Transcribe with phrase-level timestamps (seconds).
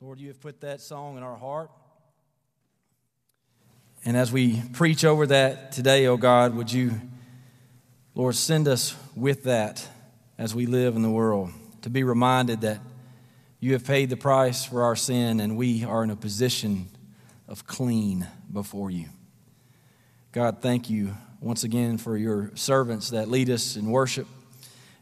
[0.00, 1.72] Lord, you have put that song in our heart.
[4.04, 7.00] And as we preach over that today, oh God, would you,
[8.14, 9.84] Lord, send us with that
[10.38, 11.50] as we live in the world
[11.82, 12.78] to be reminded that
[13.58, 16.88] you have paid the price for our sin and we are in a position
[17.48, 19.06] of clean before you.
[20.30, 24.28] God, thank you once again for your servants that lead us in worship.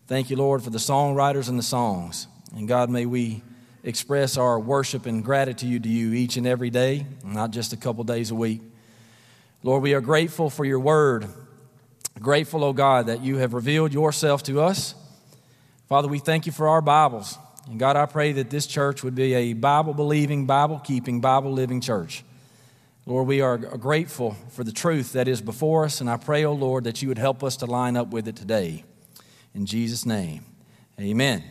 [0.06, 2.28] Thank you, Lord, for the songwriters and the songs.
[2.54, 3.42] And God, may we
[3.86, 8.02] express our worship and gratitude to you each and every day, not just a couple
[8.04, 8.60] days a week.
[9.62, 11.26] Lord, we are grateful for your word.
[12.18, 14.94] Grateful, oh God, that you have revealed yourself to us.
[15.88, 17.38] Father, we thank you for our Bibles.
[17.68, 21.52] And God, I pray that this church would be a Bible believing, Bible keeping, Bible
[21.52, 22.24] living church.
[23.06, 26.54] Lord, we are grateful for the truth that is before us, and I pray, oh
[26.54, 28.84] Lord, that you would help us to line up with it today.
[29.54, 30.44] In Jesus' name,
[30.98, 31.44] amen.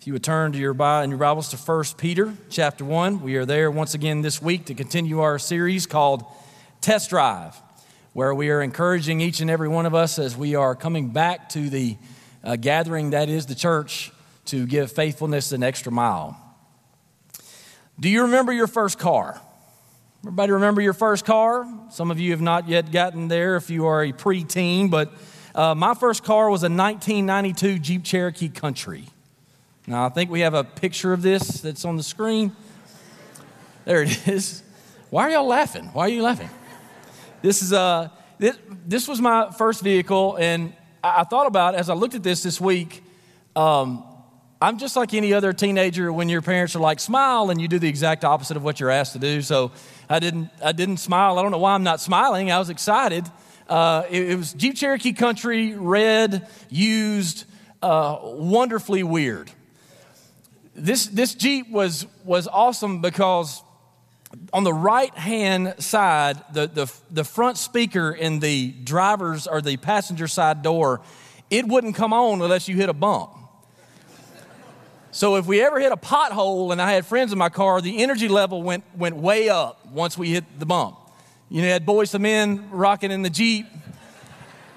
[0.00, 3.44] If you would turn to your, your Bibles to 1 Peter chapter 1, we are
[3.44, 6.24] there once again this week to continue our series called
[6.80, 7.54] Test Drive,
[8.14, 11.50] where we are encouraging each and every one of us as we are coming back
[11.50, 11.98] to the
[12.42, 14.10] uh, gathering that is the church
[14.46, 16.34] to give faithfulness an extra mile.
[17.98, 19.38] Do you remember your first car?
[20.22, 21.66] Everybody remember your first car?
[21.90, 25.12] Some of you have not yet gotten there if you are a preteen, but
[25.54, 29.04] uh, my first car was a 1992 Jeep Cherokee Country.
[29.86, 32.52] Now, I think we have a picture of this that's on the screen.
[33.84, 34.62] There it is.
[35.08, 35.86] Why are y'all laughing?
[35.86, 36.50] Why are you laughing?
[37.42, 41.88] This is uh, this, this was my first vehicle, and I, I thought about as
[41.88, 43.02] I looked at this this week.
[43.56, 44.04] Um,
[44.60, 47.78] I'm just like any other teenager when your parents are like, smile, and you do
[47.78, 49.40] the exact opposite of what you're asked to do.
[49.40, 49.72] So
[50.10, 51.38] I didn't, I didn't smile.
[51.38, 52.52] I don't know why I'm not smiling.
[52.52, 53.26] I was excited.
[53.66, 57.46] Uh, it, it, was Jeep Cherokee Country, red, used,
[57.80, 59.50] uh, wonderfully weird
[60.80, 63.62] this, this Jeep was, was awesome because
[64.52, 69.76] on the right hand side, the, the, the front speaker in the driver's or the
[69.76, 71.00] passenger side door,
[71.50, 73.32] it wouldn't come on unless you hit a bump.
[75.12, 78.02] So if we ever hit a pothole and I had friends in my car, the
[78.02, 80.96] energy level went, went way up once we hit the bump.
[81.48, 83.66] You know, you had Boyz II Men rocking in the Jeep,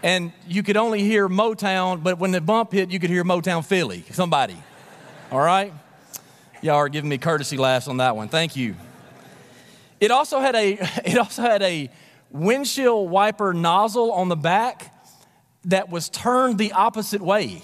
[0.02, 3.64] and you could only hear Motown, but when the bump hit, you could hear Motown
[3.64, 4.58] Philly, somebody.
[5.32, 5.72] All right?
[6.64, 8.30] Y'all are giving me courtesy laughs on that one.
[8.30, 8.76] Thank you.
[10.00, 10.72] It also had a,
[11.06, 11.90] it also had a
[12.32, 14.96] windshield wiper nozzle on the back
[15.66, 17.64] that was turned the opposite way.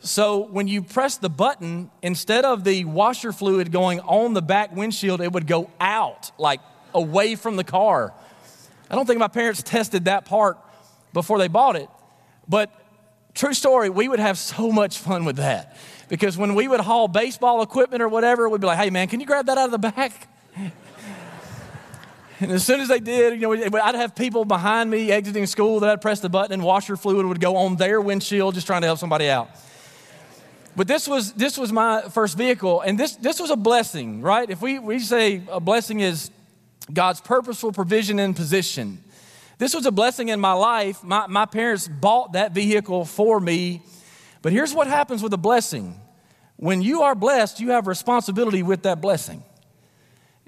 [0.00, 4.74] So when you press the button, instead of the washer fluid going on the back
[4.74, 6.60] windshield, it would go out, like
[6.94, 8.14] away from the car.
[8.90, 10.56] I don't think my parents tested that part
[11.12, 11.90] before they bought it,
[12.48, 12.72] but
[13.34, 15.76] true story, we would have so much fun with that
[16.10, 19.20] because when we would haul baseball equipment or whatever, we'd be like, hey man, can
[19.20, 20.28] you grab that out of the back?
[22.42, 25.80] And as soon as they did, you know, I'd have people behind me exiting school
[25.80, 28.80] that I'd press the button and washer fluid would go on their windshield just trying
[28.80, 29.50] to help somebody out.
[30.74, 34.48] But this was, this was my first vehicle, and this, this was a blessing, right?
[34.48, 36.30] If we, we say a blessing is
[36.90, 39.04] God's purposeful provision and position,
[39.58, 41.04] this was a blessing in my life.
[41.04, 43.82] My, my parents bought that vehicle for me
[44.42, 46.00] but here's what happens with a blessing
[46.56, 49.42] when you are blessed, you have responsibility with that blessing.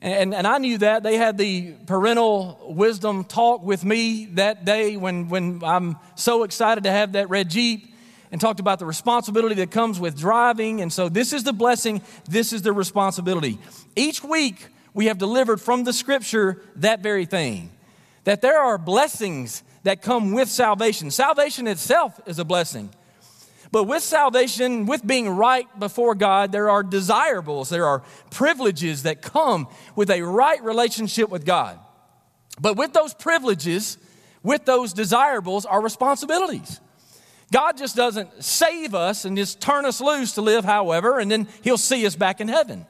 [0.00, 1.03] And, and I knew that.
[1.03, 6.84] They had the parental wisdom talk with me that day when, when I'm so excited
[6.84, 7.94] to have that red Jeep
[8.31, 10.82] and talked about the responsibility that comes with driving.
[10.82, 13.58] And so this is the blessing, this is the responsibility.
[13.97, 17.70] Each week, we have delivered from the scripture that very thing
[18.25, 21.10] that there are blessings that come with salvation.
[21.10, 22.88] Salvation itself is a blessing.
[23.72, 29.22] But with salvation, with being right before God, there are desirables, there are privileges that
[29.22, 29.66] come
[29.96, 31.78] with a right relationship with God.
[32.60, 33.96] But with those privileges,
[34.42, 36.80] with those desirables, are responsibilities.
[37.50, 41.48] God just doesn't save us and just turn us loose to live however, and then
[41.62, 42.84] He'll see us back in heaven.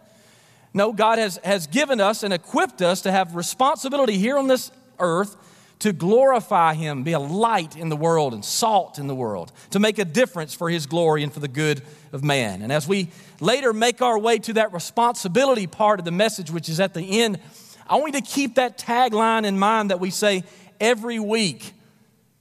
[0.74, 4.72] No, God has, has given us and equipped us to have responsibility here on this
[4.98, 5.36] earth
[5.82, 9.80] to glorify Him, be a light in the world and salt in the world, to
[9.80, 11.82] make a difference for His glory and for the good
[12.12, 12.62] of man.
[12.62, 16.68] And as we later make our way to that responsibility part of the message, which
[16.68, 17.40] is at the end,
[17.88, 20.44] I want you to keep that tagline in mind that we say
[20.80, 21.72] every week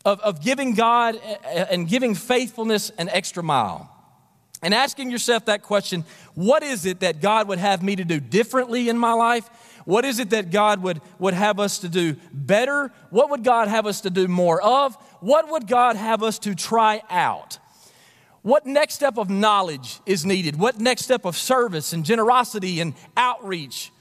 [0.05, 3.87] of, of giving God and giving faithfulness an extra mile.
[4.61, 6.05] And asking yourself that question
[6.35, 9.49] what is it that God would have me to do differently in my life?
[9.85, 12.91] What is it that God would, would have us to do better?
[13.09, 14.95] What would God have us to do more of?
[15.19, 17.59] What would God have us to try out?
[18.41, 20.57] What next step of knowledge is needed?
[20.57, 23.91] What next step of service and generosity and outreach?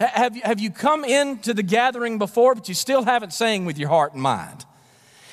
[0.00, 3.78] Have you, have you come into the gathering before, but you still haven't sang with
[3.78, 4.64] your heart and mind?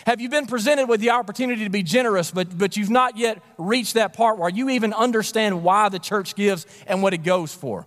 [0.06, 3.42] Have you been presented with the opportunity to be generous, but, but you've not yet
[3.58, 7.54] reached that part where you even understand why the church gives and what it goes
[7.54, 7.86] for?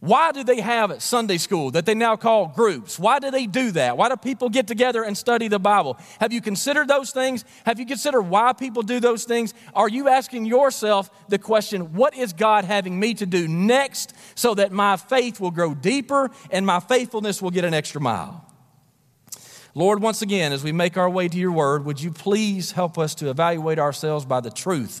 [0.00, 2.98] Why do they have Sunday school that they now call groups?
[2.98, 3.96] Why do they do that?
[3.96, 5.98] Why do people get together and study the Bible?
[6.20, 7.44] Have you considered those things?
[7.64, 9.54] Have you considered why people do those things?
[9.74, 14.54] Are you asking yourself the question, what is God having me to do next so
[14.54, 18.44] that my faith will grow deeper and my faithfulness will get an extra mile?
[19.74, 22.98] Lord, once again, as we make our way to your word, would you please help
[22.98, 25.00] us to evaluate ourselves by the truth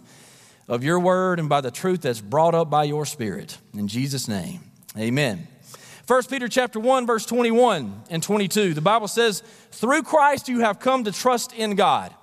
[0.66, 3.58] of your word and by the truth that's brought up by your spirit?
[3.74, 4.70] In Jesus' name.
[4.96, 5.48] Amen.
[6.06, 8.74] 1 Peter chapter 1 verse 21 and 22.
[8.74, 9.42] The Bible says,
[9.72, 12.14] "Through Christ you have come to trust in God,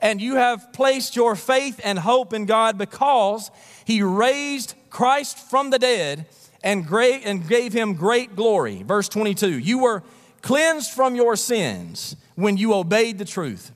[0.00, 3.50] and you have placed your faith and hope in God because
[3.84, 6.26] he raised Christ from the dead
[6.62, 9.58] and great and gave him great glory." Verse 22.
[9.58, 10.02] You were
[10.40, 13.72] cleansed from your sins when you obeyed the truth.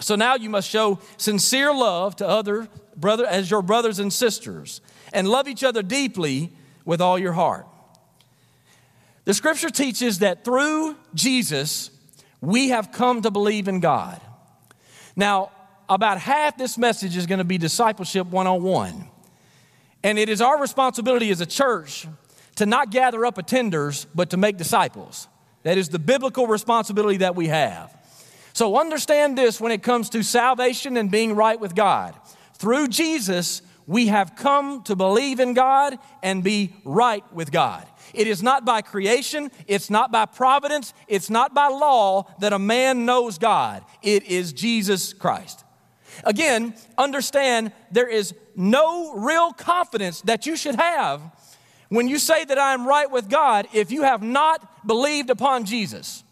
[0.00, 4.82] So now you must show sincere love to other brother as your brothers and sisters
[5.14, 6.52] and love each other deeply
[6.88, 7.66] with all your heart.
[9.26, 11.90] The scripture teaches that through Jesus,
[12.40, 14.18] we have come to believe in God.
[15.14, 15.50] Now,
[15.90, 19.06] about half this message is going to be discipleship one on one.
[20.02, 22.06] And it is our responsibility as a church
[22.56, 25.28] to not gather up attenders, but to make disciples.
[25.64, 27.94] That is the biblical responsibility that we have.
[28.54, 32.14] So understand this when it comes to salvation and being right with God.
[32.54, 37.86] Through Jesus, we have come to believe in God and be right with God.
[38.12, 42.58] It is not by creation, it's not by providence, it's not by law that a
[42.58, 43.82] man knows God.
[44.02, 45.64] It is Jesus Christ.
[46.22, 51.22] Again, understand there is no real confidence that you should have
[51.88, 55.64] when you say that I am right with God if you have not believed upon
[55.64, 56.24] Jesus.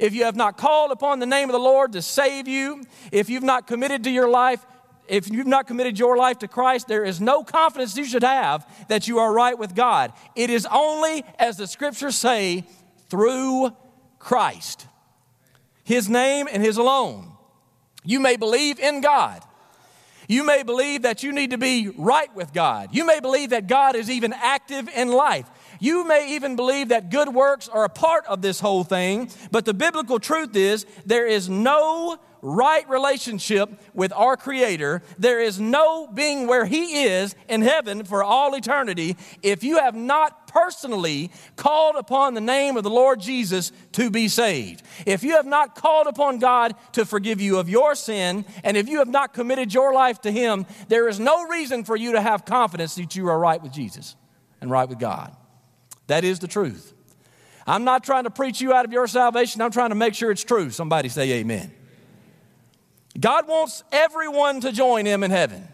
[0.00, 3.28] If you have not called upon the name of the Lord to save you, if
[3.28, 4.64] you've not committed to your life
[5.12, 8.66] if you've not committed your life to Christ, there is no confidence you should have
[8.88, 10.14] that you are right with God.
[10.34, 12.64] It is only, as the scriptures say,
[13.10, 13.76] through
[14.18, 14.86] Christ,
[15.84, 17.30] His name and His alone.
[18.02, 19.42] You may believe in God.
[20.28, 22.88] You may believe that you need to be right with God.
[22.92, 25.46] You may believe that God is even active in life.
[25.82, 29.64] You may even believe that good works are a part of this whole thing, but
[29.64, 36.06] the biblical truth is there is no right relationship with our Creator, there is no
[36.06, 41.96] being where He is in heaven for all eternity if you have not personally called
[41.96, 44.84] upon the name of the Lord Jesus to be saved.
[45.04, 48.88] If you have not called upon God to forgive you of your sin, and if
[48.88, 52.20] you have not committed your life to Him, there is no reason for you to
[52.20, 54.14] have confidence that you are right with Jesus
[54.60, 55.36] and right with God.
[56.12, 56.92] That is the truth.
[57.66, 59.62] I'm not trying to preach you out of your salvation.
[59.62, 60.68] I'm trying to make sure it's true.
[60.68, 61.72] Somebody say amen.
[63.18, 65.66] God wants everyone to join Him in heaven.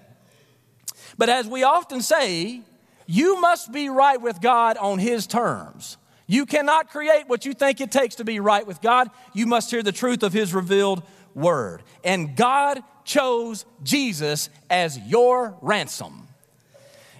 [1.16, 2.62] But as we often say,
[3.08, 5.96] you must be right with God on His terms.
[6.28, 9.10] You cannot create what you think it takes to be right with God.
[9.34, 11.02] You must hear the truth of His revealed
[11.34, 11.82] word.
[12.04, 16.27] And God chose Jesus as your ransom.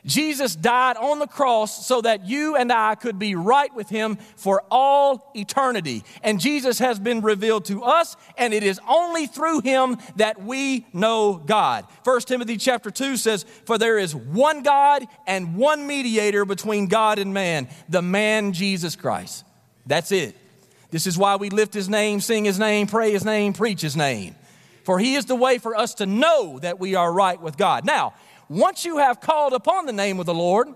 [0.04, 4.16] Jesus died on the cross so that you and I could be right with him
[4.36, 6.04] for all eternity.
[6.22, 10.86] And Jesus has been revealed to us, and it is only through him that we
[10.92, 11.86] know God.
[12.04, 17.18] 1 Timothy chapter 2 says, For there is one God and one mediator between God
[17.18, 19.44] and man, the man Jesus Christ.
[19.86, 20.36] That's it.
[20.90, 23.96] This is why we lift his name, sing his name, pray his name, preach his
[23.96, 24.34] name.
[24.84, 27.84] For he is the way for us to know that we are right with God.
[27.84, 28.14] Now,
[28.48, 30.68] once you have called upon the name of the Lord,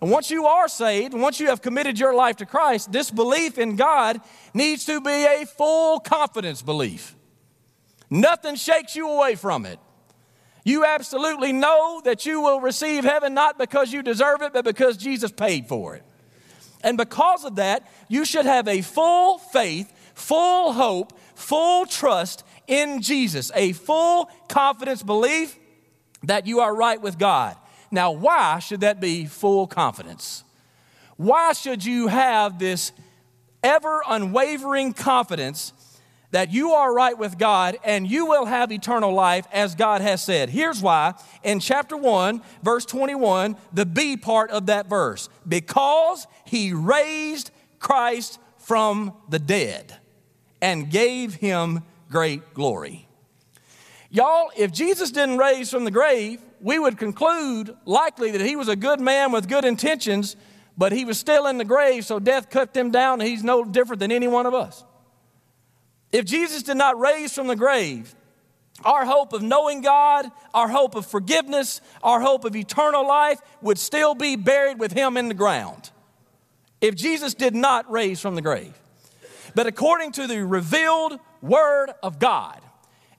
[0.00, 3.10] and once you are saved, and once you have committed your life to Christ, this
[3.10, 4.20] belief in God
[4.52, 7.16] needs to be a full confidence belief.
[8.10, 9.78] Nothing shakes you away from it.
[10.64, 14.96] You absolutely know that you will receive heaven not because you deserve it, but because
[14.96, 16.02] Jesus paid for it.
[16.82, 23.00] And because of that, you should have a full faith, full hope, full trust in
[23.00, 25.56] Jesus, a full confidence belief
[26.22, 27.56] that you are right with God.
[27.90, 30.44] Now, why should that be full confidence?
[31.16, 32.92] Why should you have this
[33.62, 35.72] ever unwavering confidence
[36.30, 40.22] that you are right with God and you will have eternal life as God has
[40.22, 40.50] said?
[40.50, 41.14] Here's why.
[41.42, 48.38] In chapter 1, verse 21, the B part of that verse because he raised Christ
[48.58, 49.96] from the dead
[50.60, 53.05] and gave him great glory.
[54.16, 58.66] Y'all, if Jesus didn't raise from the grave, we would conclude likely that he was
[58.66, 60.36] a good man with good intentions,
[60.74, 63.62] but he was still in the grave, so death cut him down, and he's no
[63.62, 64.82] different than any one of us.
[66.12, 68.14] If Jesus did not raise from the grave,
[68.86, 73.76] our hope of knowing God, our hope of forgiveness, our hope of eternal life would
[73.76, 75.90] still be buried with him in the ground.
[76.80, 78.80] If Jesus did not raise from the grave.
[79.54, 82.62] But according to the revealed Word of God,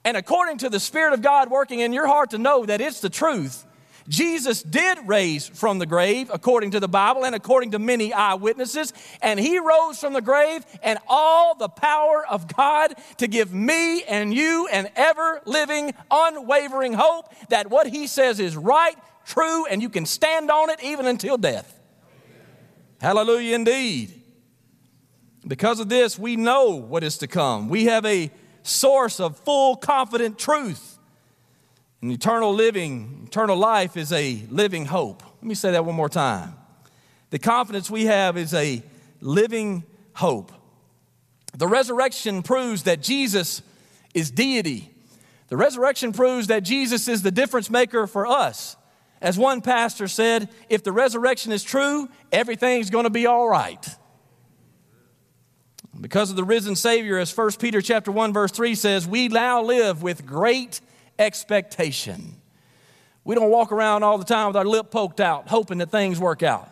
[0.07, 3.01] and according to the Spirit of God working in your heart to know that it's
[3.01, 3.65] the truth,
[4.07, 8.93] Jesus did raise from the grave, according to the Bible and according to many eyewitnesses,
[9.21, 14.01] and he rose from the grave, and all the power of God to give me
[14.03, 18.95] and you an ever living, unwavering hope that what he says is right,
[19.25, 21.77] true, and you can stand on it even until death.
[23.01, 24.23] Hallelujah, indeed.
[25.45, 27.67] Because of this, we know what is to come.
[27.67, 28.31] We have a
[28.67, 30.97] source of full, confident truth.
[32.01, 35.23] And eternal living, eternal life is a living hope.
[35.23, 36.53] Let me say that one more time.
[37.29, 38.83] The confidence we have is a
[39.19, 39.83] living
[40.13, 40.51] hope.
[41.57, 43.61] The resurrection proves that Jesus
[44.13, 44.93] is deity.
[45.47, 48.75] The resurrection proves that Jesus is the difference maker for us.
[49.21, 53.87] As one pastor said, if the resurrection is true, everything's going to be all right.
[55.99, 59.63] Because of the risen Savior, as 1 Peter chapter 1, verse 3 says, we now
[59.63, 60.79] live with great
[61.17, 62.35] expectation.
[63.23, 66.19] We don't walk around all the time with our lip poked out, hoping that things
[66.19, 66.69] work out.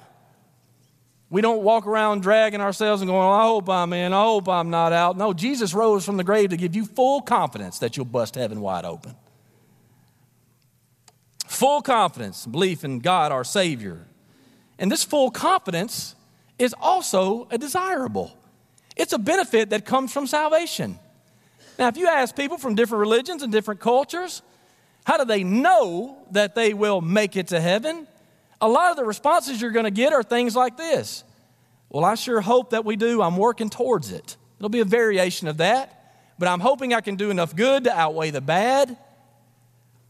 [1.29, 4.70] We don't walk around dragging ourselves and going, I hope I'm in, I hope I'm
[4.70, 5.17] not out.
[5.17, 8.62] No, Jesus rose from the grave to give you full confidence that you'll bust heaven
[8.62, 9.15] wide open.
[11.48, 14.05] Full confidence, belief in God, our Savior.
[14.77, 16.15] And this full confidence
[16.60, 18.38] is also a desirable.
[18.96, 21.00] It's a benefit that comes from salvation.
[21.78, 24.42] Now, if you ask people from different religions and different cultures,
[25.06, 28.08] how do they know that they will make it to heaven?
[28.62, 31.24] A lot of the responses you're going to get are things like this
[31.90, 33.22] Well, I sure hope that we do.
[33.22, 34.38] I'm working towards it.
[34.58, 37.98] It'll be a variation of that, but I'm hoping I can do enough good to
[37.98, 38.98] outweigh the bad.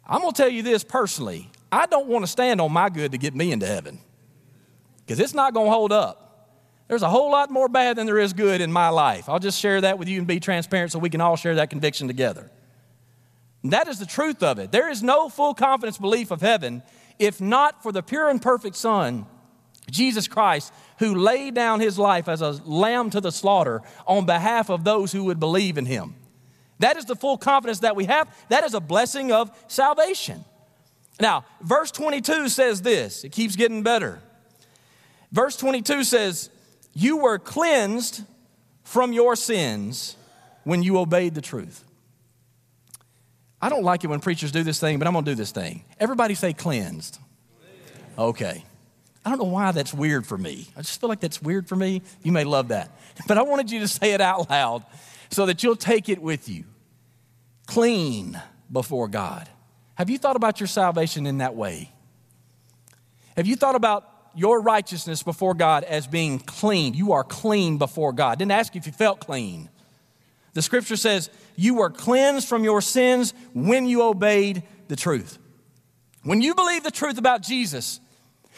[0.07, 3.11] I'm going to tell you this personally I don't want to stand on my good
[3.11, 3.99] to get me into heaven
[4.99, 6.24] because it's not going to hold up.
[6.87, 9.27] There's a whole lot more bad than there is good in my life.
[9.27, 11.69] I'll just share that with you and be transparent so we can all share that
[11.69, 12.51] conviction together.
[13.63, 14.71] And that is the truth of it.
[14.71, 16.83] There is no full confidence belief of heaven
[17.17, 19.25] if not for the pure and perfect Son,
[19.89, 24.69] Jesus Christ, who laid down his life as a lamb to the slaughter on behalf
[24.69, 26.15] of those who would believe in him.
[26.79, 28.27] That is the full confidence that we have.
[28.49, 30.43] That is a blessing of salvation.
[31.19, 34.19] Now, verse 22 says this, it keeps getting better.
[35.31, 36.49] Verse 22 says,
[36.95, 38.23] you were cleansed
[38.83, 40.15] from your sins
[40.63, 41.83] when you obeyed the truth.
[43.61, 45.51] I don't like it when preachers do this thing, but I'm going to do this
[45.51, 45.83] thing.
[45.99, 47.19] Everybody say cleansed.
[48.17, 48.63] Okay.
[49.25, 50.67] I don't know why that's weird for me.
[50.77, 52.01] I just feel like that's weird for me.
[52.23, 52.91] You may love that.
[53.27, 54.83] But I wanted you to say it out loud
[55.29, 56.65] so that you'll take it with you.
[57.65, 58.39] Clean
[58.71, 59.49] before God.
[59.95, 61.91] Have you thought about your salvation in that way?
[63.37, 66.93] Have you thought about your righteousness before God as being clean.
[66.93, 68.39] You are clean before God.
[68.39, 69.69] Didn't ask you if you felt clean.
[70.53, 75.37] The scripture says you were cleansed from your sins when you obeyed the truth.
[76.23, 77.99] When you believe the truth about Jesus,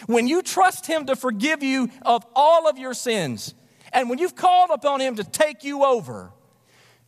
[0.05, 3.53] when you trust Him to forgive you of all of your sins,
[3.91, 6.31] and when you've called upon Him to take you over,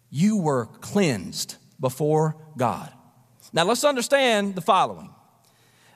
[0.09, 2.91] you were cleansed before God.
[3.53, 5.13] Now let's understand the following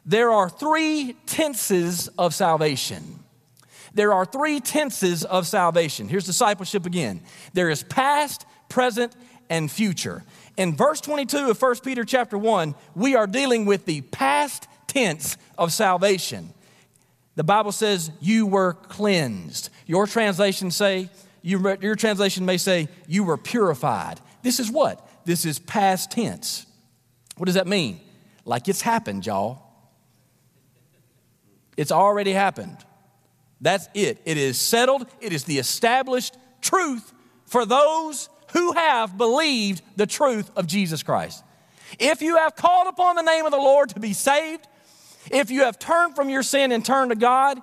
[0.05, 3.19] there are three tenses of salvation.
[3.93, 6.07] There are three tenses of salvation.
[6.07, 7.21] Here's discipleship again
[7.53, 9.15] there is past, present,
[9.49, 10.23] and future.
[10.57, 15.37] In verse 22 of 1 Peter chapter 1, we are dealing with the past tense
[15.57, 16.53] of salvation.
[17.35, 19.69] The Bible says you were cleansed.
[19.87, 21.09] Your translation say
[21.41, 24.19] you, your translation may say you were purified.
[24.43, 25.07] This is what?
[25.25, 26.65] This is past tense.
[27.37, 27.99] What does that mean?
[28.45, 29.62] Like it's happened, y'all.
[31.77, 32.77] It's already happened.
[33.61, 34.21] That's it.
[34.25, 35.07] It is settled.
[35.21, 37.13] It is the established truth
[37.45, 41.43] for those who have believed the truth of Jesus Christ.
[41.99, 44.67] If you have called upon the name of the Lord to be saved,
[45.31, 47.59] if you have turned from your sin and turned to God,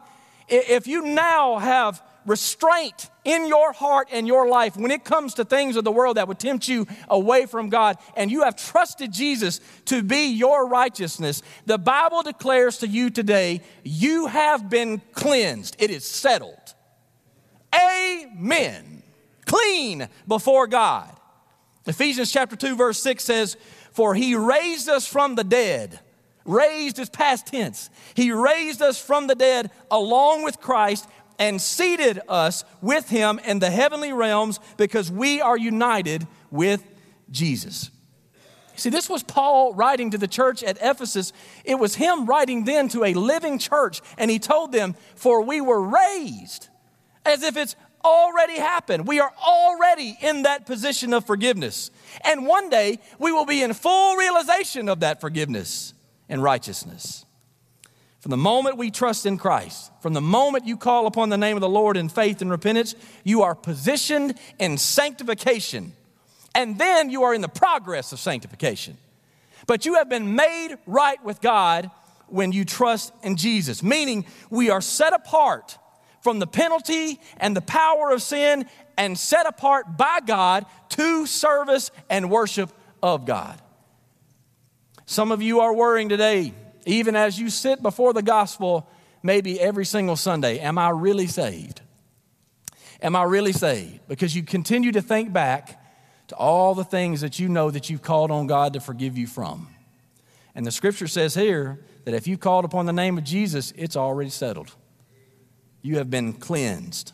[0.48, 5.44] if you now have restraint in your heart and your life when it comes to
[5.44, 9.12] things of the world that would tempt you away from God, and you have trusted
[9.12, 15.76] Jesus to be your righteousness, the Bible declares to you today, you have been cleansed.
[15.78, 16.74] It is settled.
[17.74, 19.02] Amen.
[19.46, 21.10] Clean before God.
[21.86, 23.56] Ephesians chapter 2, verse 6 says,
[23.92, 26.00] For he raised us from the dead.
[26.44, 27.90] Raised is past tense.
[28.14, 31.06] He raised us from the dead along with Christ
[31.40, 36.84] and seated us with him in the heavenly realms because we are united with
[37.30, 37.90] Jesus.
[38.76, 41.32] See, this was Paul writing to the church at Ephesus.
[41.64, 45.60] It was him writing then to a living church, and he told them, For we
[45.60, 46.68] were raised,
[47.24, 49.06] as if it's already happened.
[49.06, 51.90] We are already in that position of forgiveness.
[52.22, 55.94] And one day we will be in full realization of that forgiveness
[56.28, 57.24] and righteousness.
[58.20, 61.56] From the moment we trust in Christ, from the moment you call upon the name
[61.56, 65.94] of the Lord in faith and repentance, you are positioned in sanctification.
[66.54, 68.98] And then you are in the progress of sanctification.
[69.66, 71.90] But you have been made right with God
[72.26, 75.78] when you trust in Jesus, meaning we are set apart
[76.20, 78.66] from the penalty and the power of sin
[78.98, 82.70] and set apart by God to service and worship
[83.02, 83.60] of God.
[85.06, 86.52] Some of you are worrying today,
[86.86, 88.88] even as you sit before the gospel,
[89.22, 91.80] maybe every single Sunday, am I really saved?
[93.02, 94.00] Am I really saved?
[94.08, 95.82] Because you continue to think back
[96.28, 99.26] to all the things that you know that you've called on God to forgive you
[99.26, 99.68] from.
[100.54, 103.96] And the scripture says here that if you've called upon the name of Jesus, it's
[103.96, 104.74] already settled.
[105.82, 107.12] You have been cleansed.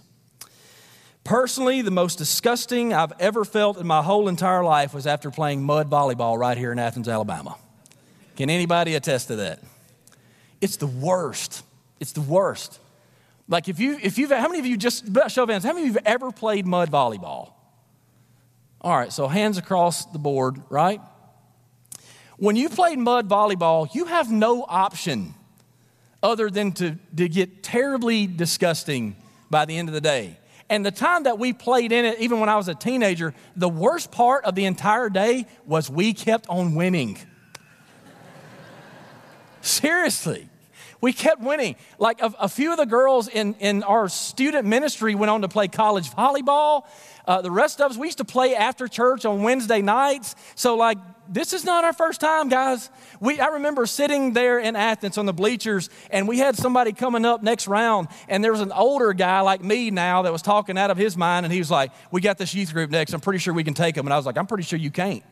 [1.23, 5.63] Personally, the most disgusting I've ever felt in my whole entire life was after playing
[5.65, 7.57] mud volleyball right here in Athens, Alabama.
[8.37, 9.61] Can anybody attest to that?
[10.61, 11.65] It's the worst.
[12.01, 12.79] It's the worst.
[13.49, 15.83] Like if you if you've how many of you just show of hands, how many
[15.83, 17.53] of you have ever played mud volleyball?
[18.81, 21.01] All right, so hands across the board, right?
[22.37, 25.35] When you played mud volleyball, you have no option
[26.23, 29.17] other than to, to get terribly disgusting
[29.51, 30.39] by the end of the day.
[30.69, 33.69] And the time that we played in it, even when I was a teenager, the
[33.69, 37.19] worst part of the entire day was we kept on winning.
[39.67, 40.49] Seriously.
[41.01, 41.77] We kept winning.
[41.99, 45.49] Like a, a, few of the girls in, in our student ministry went on to
[45.49, 46.87] play college volleyball.
[47.27, 50.37] Uh, the rest of us, we used to play after church on Wednesday nights.
[50.55, 50.99] So, like,
[51.29, 52.89] this is not our first time, guys.
[53.21, 57.25] We, I remember sitting there in Athens on the bleachers, and we had somebody coming
[57.25, 60.79] up next round, and there was an older guy like me now that was talking
[60.79, 63.13] out of his mind, and he was like, We got this youth group next.
[63.13, 64.07] I'm pretty sure we can take them.
[64.07, 65.25] And I was like, I'm pretty sure you can't.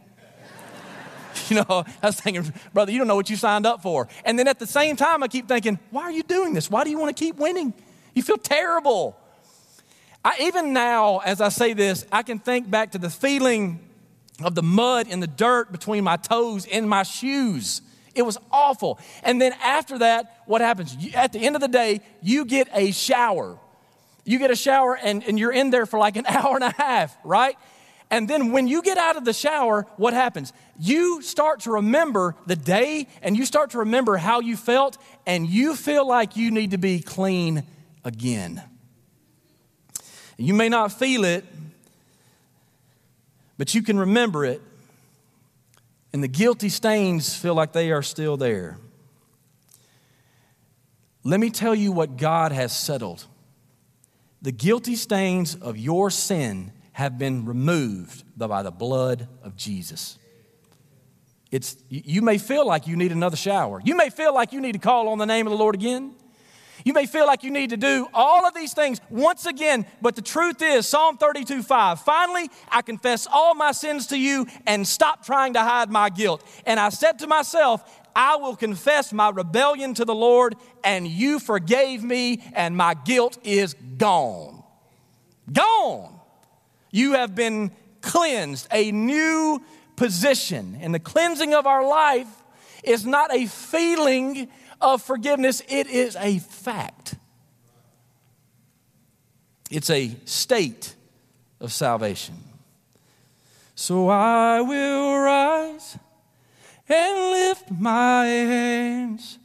[1.50, 4.08] you know, I was thinking, brother, you don't know what you signed up for.
[4.24, 6.70] And then at the same time, I keep thinking, why are you doing this?
[6.70, 7.74] Why do you want to keep winning?
[8.14, 9.16] You feel terrible.
[10.24, 13.80] I, even now, as I say this, I can think back to the feeling
[14.42, 17.82] of the mud and the dirt between my toes in my shoes.
[18.14, 18.98] It was awful.
[19.22, 20.96] And then after that, what happens?
[20.96, 23.58] You, at the end of the day, you get a shower.
[24.24, 26.70] You get a shower and, and you're in there for like an hour and a
[26.70, 27.56] half, right?
[28.14, 30.52] And then when you get out of the shower, what happens?
[30.78, 35.48] You start to remember the day and you start to remember how you felt, and
[35.48, 37.64] you feel like you need to be clean
[38.04, 38.62] again.
[40.36, 41.44] You may not feel it,
[43.58, 44.62] but you can remember it,
[46.12, 48.78] and the guilty stains feel like they are still there.
[51.24, 53.26] Let me tell you what God has settled.
[54.40, 60.16] The guilty stains of your sin have been removed by the blood of Jesus.
[61.50, 63.80] It's, you may feel like you need another shower.
[63.84, 66.14] You may feel like you need to call on the name of the Lord again.
[66.84, 70.14] You may feel like you need to do all of these things once again, but
[70.16, 74.86] the truth is, Psalm 32 5, finally, I confess all my sins to you and
[74.86, 76.44] stop trying to hide my guilt.
[76.66, 77.82] And I said to myself,
[78.14, 80.54] I will confess my rebellion to the Lord,
[80.84, 84.62] and you forgave me, and my guilt is gone.
[85.52, 86.13] Gone.
[86.94, 89.60] You have been cleansed, a new
[89.96, 90.78] position.
[90.80, 92.28] And the cleansing of our life
[92.84, 94.48] is not a feeling
[94.80, 97.16] of forgiveness, it is a fact.
[99.72, 100.94] It's a state
[101.60, 102.36] of salvation.
[103.74, 105.98] So I will rise
[106.88, 109.40] and lift my hands,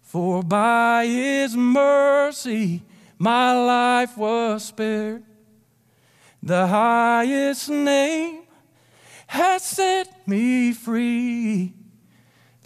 [0.00, 2.80] for by his mercy
[3.18, 5.24] my life was spared.
[6.46, 8.42] The highest name
[9.26, 11.74] has set me free.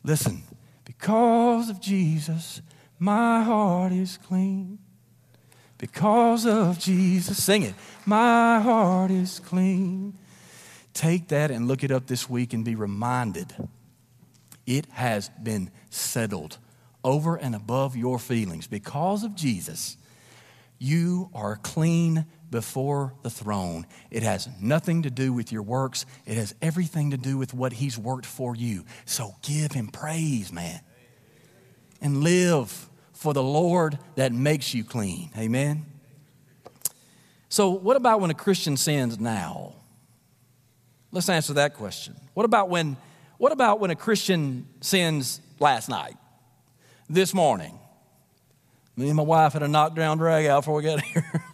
[0.04, 0.42] Listen,
[0.84, 2.60] because of Jesus,
[2.98, 4.80] my heart is clean.
[5.78, 7.72] Because of Jesus, sing it.
[8.04, 10.12] My heart is clean.
[10.92, 13.54] Take that and look it up this week and be reminded
[14.66, 16.58] it has been settled
[17.02, 18.66] over and above your feelings.
[18.66, 19.96] Because of Jesus,
[20.82, 23.86] You are clean before the throne.
[24.10, 27.74] It has nothing to do with your works, it has everything to do with what
[27.74, 28.84] He's worked for you.
[29.04, 30.80] So give Him praise, man.
[32.00, 35.30] And live for the Lord that makes you clean.
[35.36, 35.84] Amen.
[37.50, 39.74] So, what about when a Christian sins now?
[41.12, 42.16] Let's answer that question.
[42.32, 42.96] What about when
[43.36, 46.16] what about when a Christian sins last night?
[47.08, 47.79] This morning?
[48.96, 51.44] Me and my wife had a knockdown drag out before we got here.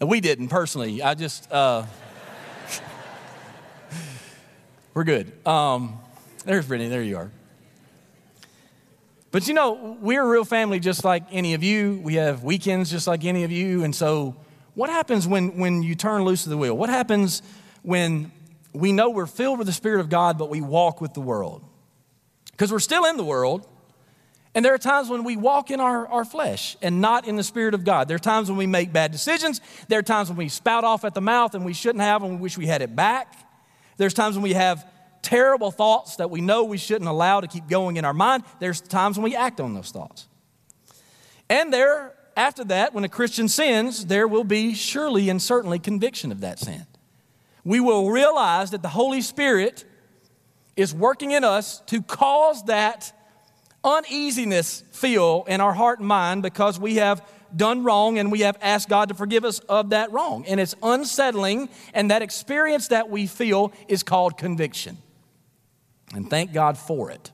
[0.00, 1.02] we didn't personally.
[1.02, 1.84] I just, uh,
[4.94, 5.32] we're good.
[5.46, 5.98] Um,
[6.44, 6.90] there's Brittany.
[6.90, 7.30] There you are.
[9.32, 11.98] But you know, we're a real family just like any of you.
[12.02, 13.82] We have weekends just like any of you.
[13.82, 14.36] And so,
[14.74, 16.76] what happens when, when you turn loose of the wheel?
[16.76, 17.42] What happens
[17.82, 18.30] when
[18.74, 21.64] we know we're filled with the Spirit of God, but we walk with the world?
[22.50, 23.66] Because we're still in the world,
[24.54, 27.42] and there are times when we walk in our, our flesh and not in the
[27.42, 28.06] Spirit of God.
[28.06, 29.62] There are times when we make bad decisions.
[29.88, 32.32] There are times when we spout off at the mouth and we shouldn't have and
[32.32, 33.34] we wish we had it back.
[33.96, 34.86] There's times when we have
[35.22, 38.44] terrible thoughts that we know we shouldn't allow to keep going in our mind.
[38.60, 40.28] There's times when we act on those thoughts.
[41.48, 46.30] And there, after that, when a Christian sins, there will be surely and certainly conviction
[46.30, 46.86] of that sin.
[47.64, 49.84] We will realize that the Holy Spirit
[50.76, 53.12] is working in us to cause that
[53.84, 58.56] uneasiness feel in our heart and mind because we have done wrong and we have
[58.62, 60.44] asked God to forgive us of that wrong.
[60.46, 64.98] And it's unsettling, and that experience that we feel is called conviction.
[66.14, 67.30] And thank God for it.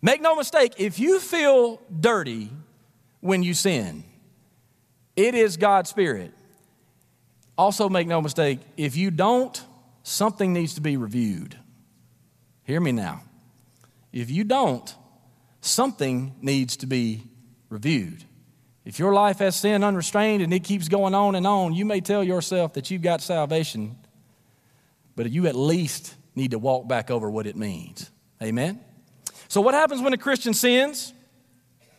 [0.00, 2.50] Make no mistake, if you feel dirty
[3.20, 4.04] when you sin,
[5.16, 6.32] it is God's Spirit.
[7.56, 9.60] Also, make no mistake, if you don't,
[10.04, 11.58] something needs to be reviewed.
[12.62, 13.22] Hear me now.
[14.12, 14.94] If you don't,
[15.60, 17.22] something needs to be
[17.68, 18.24] reviewed.
[18.84, 22.00] If your life has sin unrestrained and it keeps going on and on, you may
[22.00, 23.96] tell yourself that you've got salvation,
[25.14, 28.10] but you at least need to walk back over what it means.
[28.42, 28.80] Amen?
[29.48, 31.12] So, what happens when a Christian sins?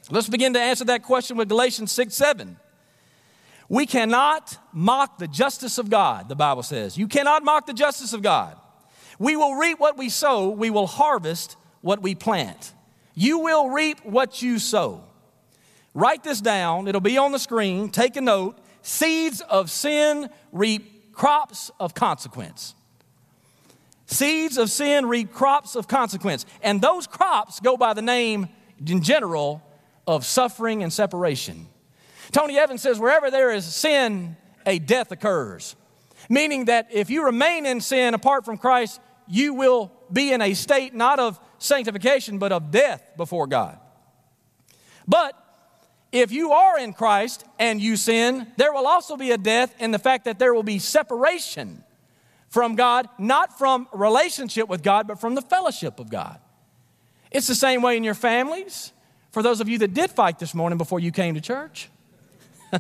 [0.09, 2.57] Let's begin to answer that question with Galatians 6 7.
[3.67, 6.97] We cannot mock the justice of God, the Bible says.
[6.97, 8.57] You cannot mock the justice of God.
[9.19, 12.73] We will reap what we sow, we will harvest what we plant.
[13.13, 15.03] You will reap what you sow.
[15.93, 17.89] Write this down, it'll be on the screen.
[17.89, 18.57] Take a note.
[18.81, 22.75] Seeds of sin reap crops of consequence.
[24.05, 26.45] Seeds of sin reap crops of consequence.
[26.61, 28.47] And those crops go by the name,
[28.85, 29.61] in general,
[30.07, 31.67] of suffering and separation.
[32.31, 35.75] Tony Evans says, wherever there is sin, a death occurs.
[36.29, 40.53] Meaning that if you remain in sin apart from Christ, you will be in a
[40.53, 43.77] state not of sanctification, but of death before God.
[45.07, 45.35] But
[46.11, 49.91] if you are in Christ and you sin, there will also be a death in
[49.91, 51.83] the fact that there will be separation
[52.47, 56.39] from God, not from relationship with God, but from the fellowship of God.
[57.31, 58.91] It's the same way in your families.
[59.31, 61.89] For those of you that did fight this morning before you came to church,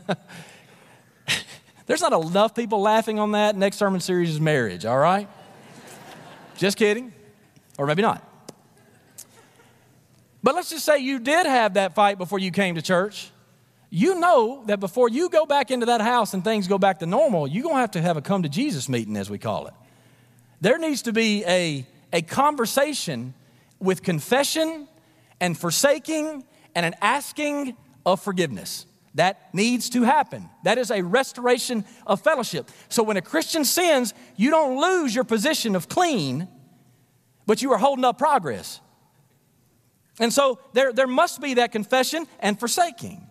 [1.85, 3.55] there's not enough people laughing on that.
[3.55, 5.27] Next sermon series is marriage, all right?
[6.57, 7.13] Just kidding.
[7.77, 8.28] Or maybe not.
[10.41, 13.31] But let's just say you did have that fight before you came to church
[13.89, 17.05] you know that before you go back into that house and things go back to
[17.05, 19.67] normal, you're going to have to have a come to Jesus meeting, as we call
[19.67, 19.73] it.
[20.61, 23.33] There needs to be a, a conversation
[23.79, 24.87] with confession
[25.39, 26.43] and forsaking
[26.75, 27.75] and an asking
[28.05, 28.85] of forgiveness.
[29.15, 30.49] That needs to happen.
[30.63, 32.69] That is a restoration of fellowship.
[32.89, 36.47] So when a Christian sins, you don't lose your position of clean,
[37.47, 38.81] but you are holding up progress.
[40.19, 43.25] And so there, there must be that confession and forsaking.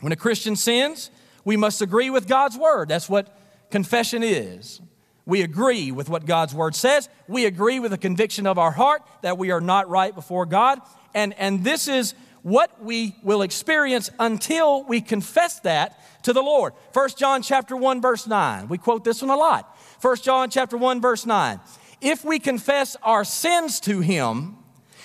[0.00, 1.10] When a Christian sins,
[1.44, 2.88] we must agree with God's word.
[2.88, 3.36] That's what
[3.70, 4.80] confession is.
[5.26, 7.08] We agree with what God's word says.
[7.26, 10.80] We agree with the conviction of our heart that we are not right before God.
[11.14, 16.74] And, and this is what we will experience until we confess that to the Lord.
[16.92, 18.68] 1 John chapter 1 verse 9.
[18.68, 19.74] We quote this one a lot.
[20.02, 21.58] 1 John chapter 1 verse 9.
[22.02, 24.58] If we confess our sins to him,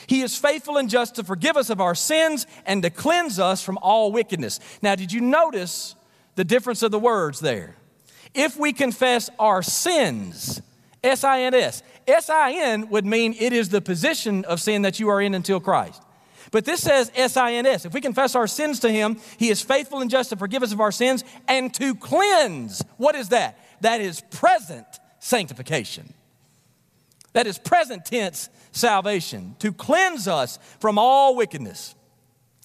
[0.09, 3.61] he is faithful and just to forgive us of our sins and to cleanse us
[3.61, 4.59] from all wickedness.
[4.81, 5.93] Now, did you notice
[6.33, 7.75] the difference of the words there?
[8.33, 10.63] If we confess our sins,
[11.03, 14.81] S I N S, S I N would mean it is the position of sin
[14.81, 16.01] that you are in until Christ.
[16.49, 17.85] But this says S I N S.
[17.85, 20.73] If we confess our sins to Him, He is faithful and just to forgive us
[20.73, 22.83] of our sins and to cleanse.
[22.97, 23.59] What is that?
[23.81, 24.87] That is present
[25.19, 26.15] sanctification.
[27.33, 31.95] That is present tense salvation, to cleanse us from all wickedness.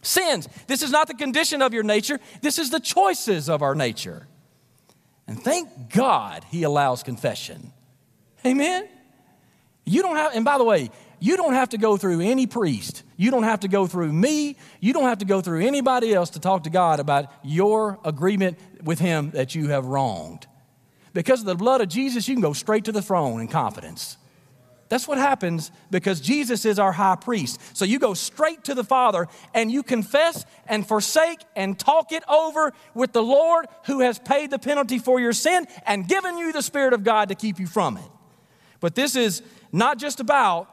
[0.02, 0.48] Sins.
[0.66, 4.26] This is not the condition of your nature, this is the choices of our nature.
[5.26, 7.72] And thank God he allows confession.
[8.44, 8.88] Amen?
[9.86, 10.90] You don't have, and by the way,
[11.20, 13.02] you don't have to go through any priest.
[13.16, 14.56] You don't have to go through me.
[14.80, 18.58] You don't have to go through anybody else to talk to God about your agreement
[18.82, 20.46] with Him that you have wronged.
[21.14, 24.18] Because of the blood of Jesus, you can go straight to the throne in confidence.
[24.88, 27.61] That's what happens because Jesus is our high priest.
[27.77, 32.23] So you go straight to the Father and you confess and forsake and talk it
[32.29, 36.53] over with the Lord who has paid the penalty for your sin and given you
[36.53, 38.05] the Spirit of God to keep you from it.
[38.81, 39.42] But this is
[39.73, 40.68] not just about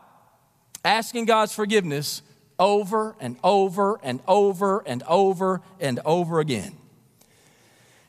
[0.83, 2.21] asking God's forgiveness
[2.59, 6.77] over and over and over and over and over again.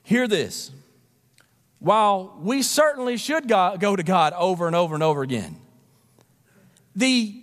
[0.03, 0.73] Hear this.
[1.79, 5.57] While we certainly should go to God over and over and over again,
[6.94, 7.42] the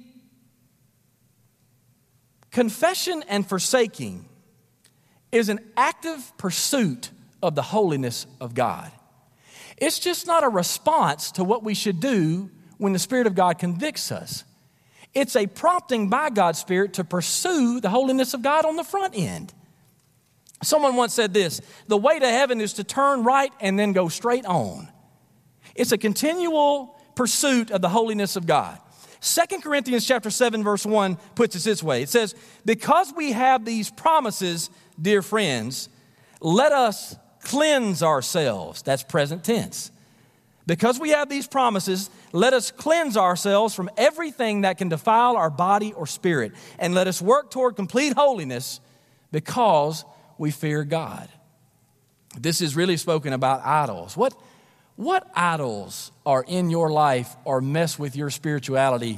[2.52, 4.26] confession and forsaking
[5.32, 8.92] is an active pursuit of the holiness of God.
[9.78, 13.60] It's just not a response to what we should do when the Spirit of God
[13.60, 14.44] convicts us.
[15.14, 19.18] It's a prompting by God's Spirit to pursue the holiness of God on the front
[19.18, 19.54] end.
[20.62, 24.10] Someone once said this the way to heaven is to turn right and then go
[24.10, 24.90] straight on.
[25.76, 28.80] It's a continual pursuit of the holiness of God.
[29.22, 32.02] 2 Corinthians chapter 7 verse 1 puts it this way.
[32.02, 34.70] It says, "Because we have these promises,
[35.02, 35.90] dear friends,
[36.40, 39.92] let us cleanse ourselves." That's present tense.
[40.66, 45.50] Because we have these promises, let us cleanse ourselves from everything that can defile our
[45.50, 48.80] body or spirit, and let us work toward complete holiness
[49.32, 50.06] because
[50.38, 51.28] we fear God.
[52.38, 54.16] This is really spoken about idols.
[54.16, 54.34] What
[55.00, 59.18] what idols are in your life or mess with your spirituality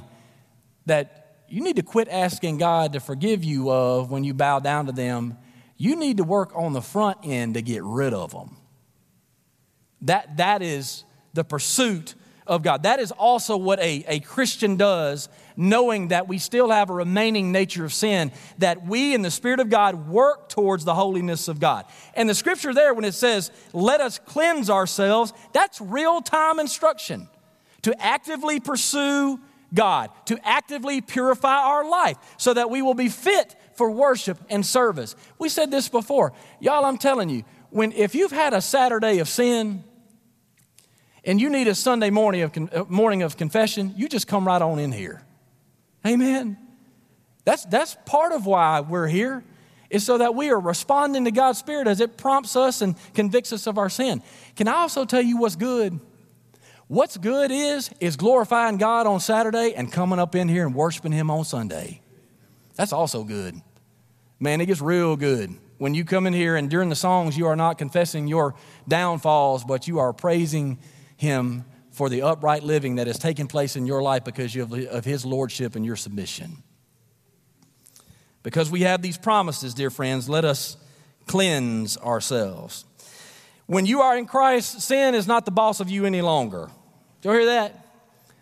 [0.86, 4.86] that you need to quit asking God to forgive you of when you bow down
[4.86, 5.40] to them?
[5.78, 8.58] You need to work on the front end to get rid of them.
[10.04, 12.14] That, that is the pursuit
[12.46, 12.84] of God.
[12.84, 17.52] That is also what a, a Christian does, knowing that we still have a remaining
[17.52, 21.60] nature of sin, that we in the Spirit of God work towards the holiness of
[21.60, 21.86] God.
[22.16, 27.28] And the scripture there, when it says, let us cleanse ourselves, that's real time instruction
[27.84, 29.40] to actively pursue
[29.74, 34.66] God, to actively purify our life so that we will be fit for worship and
[34.66, 35.16] service.
[35.40, 36.34] We said this before.
[36.60, 39.84] Y'all, I'm telling you, when if you've had a Saturday of sin,
[41.24, 44.62] and you need a Sunday morning of, uh, morning of confession, you just come right
[44.62, 45.24] on in here.
[46.06, 46.58] Amen.
[47.46, 49.44] That's, that's part of why we're here,
[49.90, 53.52] is so that we are responding to God's Spirit as it prompts us and convicts
[53.52, 54.24] us of our sin.
[54.56, 56.00] Can I also tell you what's good?
[56.88, 61.12] What's good is, is glorifying God on Saturday and coming up in here and worshiping
[61.12, 62.02] Him on Sunday.
[62.76, 63.56] That's also good.
[64.40, 67.48] Man, it gets real good when you come in here and during the songs you
[67.48, 68.54] are not confessing your
[68.88, 70.78] downfalls, but you are praising
[71.18, 71.66] him
[72.02, 75.76] for the upright living that has taken place in your life because of His lordship
[75.76, 76.64] and your submission.
[78.42, 80.78] Because we have these promises, dear friends, let us
[81.28, 82.86] cleanse ourselves.
[83.68, 86.72] When you are in Christ, sin is not the boss of you any longer.
[87.22, 87.86] Do you hear that?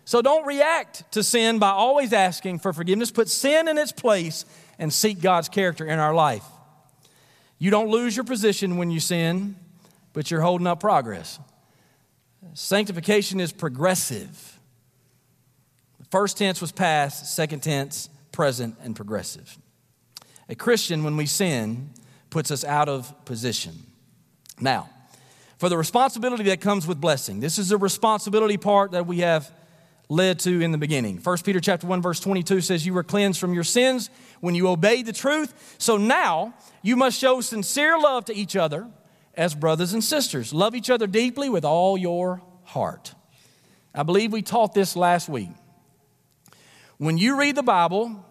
[0.05, 3.11] So don't react to sin by always asking for forgiveness.
[3.11, 4.45] Put sin in its place
[4.77, 6.45] and seek God's character in our life.
[7.57, 9.57] You don't lose your position when you sin,
[10.13, 11.39] but you're holding up progress.
[12.53, 14.59] Sanctification is progressive.
[15.99, 19.57] The first tense was past, second tense, present, and progressive.
[20.47, 21.91] A Christian, when we sin,
[22.29, 23.73] puts us out of position.
[24.59, 24.89] Now,
[25.57, 29.51] for the responsibility that comes with blessing, this is the responsibility part that we have
[30.07, 31.17] led to in the beginning.
[31.17, 34.67] 1 Peter chapter 1 verse 22 says you were cleansed from your sins when you
[34.67, 35.75] obeyed the truth.
[35.77, 38.87] So now you must show sincere love to each other
[39.39, 40.53] as brothers and sisters.
[40.53, 43.15] Love each other deeply with all your heart.
[43.95, 45.49] I believe we taught this last week.
[46.97, 48.25] When you read the Bible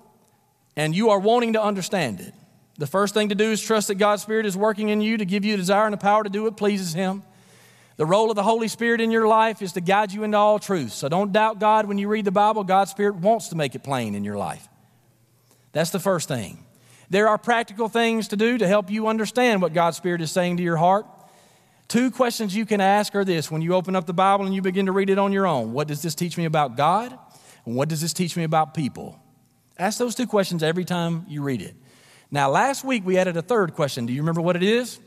[0.77, 2.35] and you are wanting to understand it,
[2.77, 5.25] the first thing to do is trust that God's Spirit is working in you to
[5.25, 7.23] give you desire and the power to do what pleases Him.
[7.97, 10.59] The role of the Holy Spirit in your life is to guide you into all
[10.59, 10.92] truth.
[10.92, 12.64] So don't doubt God when you read the Bible.
[12.64, 14.68] God's Spirit wants to make it plain in your life.
[15.73, 16.66] That's the first thing.
[17.11, 20.59] There are practical things to do to help you understand what God's Spirit is saying
[20.59, 21.07] to your heart.
[21.88, 24.61] Two questions you can ask are this when you open up the Bible and you
[24.61, 27.18] begin to read it on your own What does this teach me about God?
[27.64, 29.18] And what does this teach me about people?
[29.79, 31.75] Ask those two questions every time you read it.
[32.31, 34.05] Now, last week we added a third question.
[34.05, 35.01] Do you remember what it is?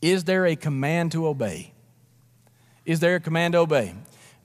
[0.00, 1.74] Is there a command to obey?
[2.86, 3.94] Is there a command to obey?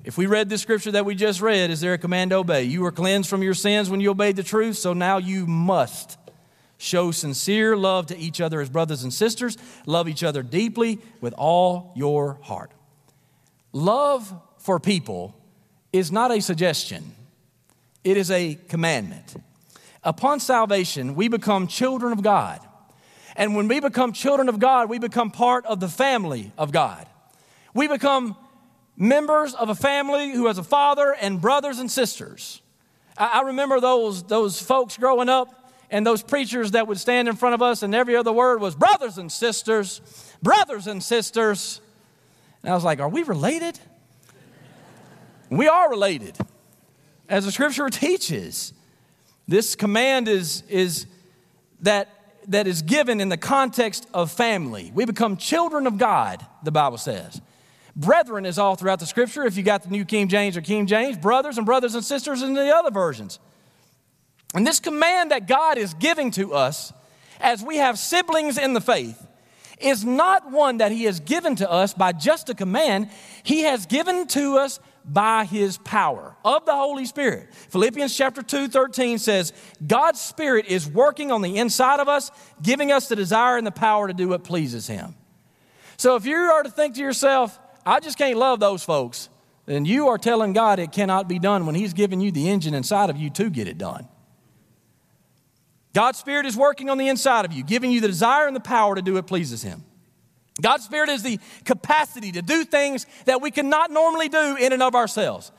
[0.03, 2.63] If we read the scripture that we just read, is there a command to obey?
[2.63, 6.16] You were cleansed from your sins when you obeyed the truth, so now you must
[6.77, 9.57] Show sincere love to each other as brothers and sisters.
[9.85, 12.71] Love each other deeply with all your heart.
[13.73, 15.35] Love for people
[15.91, 17.15] is not a suggestion,
[18.03, 19.35] it is a commandment.
[20.03, 22.61] Upon salvation, we become children of God.
[23.35, 27.07] And when we become children of God, we become part of the family of God.
[27.73, 28.35] We become
[28.95, 32.61] members of a family who has a father and brothers and sisters.
[33.17, 37.55] I, remember those, those folks growing up and those preachers that would stand in front
[37.55, 40.01] of us, and every other word was brothers and sisters,
[40.41, 41.81] brothers and sisters.
[42.63, 43.79] And I was like, Are we related?
[45.49, 46.37] we are related,
[47.29, 48.73] as the scripture teaches.
[49.47, 51.07] This command is, is
[51.81, 52.09] that
[52.49, 54.91] that is given in the context of family.
[54.93, 57.41] We become children of God, the Bible says.
[57.95, 59.43] Brethren is all throughout the scripture.
[59.43, 62.41] If you got the New King James or King James, brothers and brothers and sisters
[62.41, 63.39] in the other versions.
[64.57, 66.91] And this command that God is giving to us
[67.39, 69.23] as we have siblings in the faith
[69.79, 73.11] is not one that He has given to us by just a command.
[73.43, 77.53] He has given to us by his power of the Holy Spirit.
[77.53, 79.53] Philippians chapter 2, 13 says,
[79.85, 83.71] God's Spirit is working on the inside of us, giving us the desire and the
[83.71, 85.13] power to do what pleases him.
[85.97, 89.29] So if you are to think to yourself, I just can't love those folks,
[89.67, 92.73] then you are telling God it cannot be done when he's given you the engine
[92.73, 94.07] inside of you to get it done.
[95.93, 98.61] God's Spirit is working on the inside of you, giving you the desire and the
[98.61, 99.83] power to do what pleases him.
[100.61, 104.83] God's Spirit is the capacity to do things that we cannot normally do in and
[104.83, 105.51] of ourselves.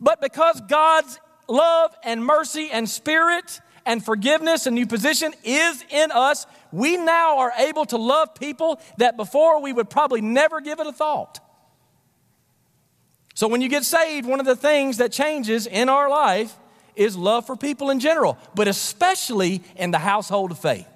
[0.00, 6.10] But because God's love and mercy and spirit and forgiveness and new position is in
[6.10, 10.80] us, we now are able to love people that before we would probably never give
[10.80, 11.40] it a thought.
[13.34, 16.56] So when you get saved, one of the things that changes in our life
[16.96, 20.86] is love for people in general, but especially in the household of faith,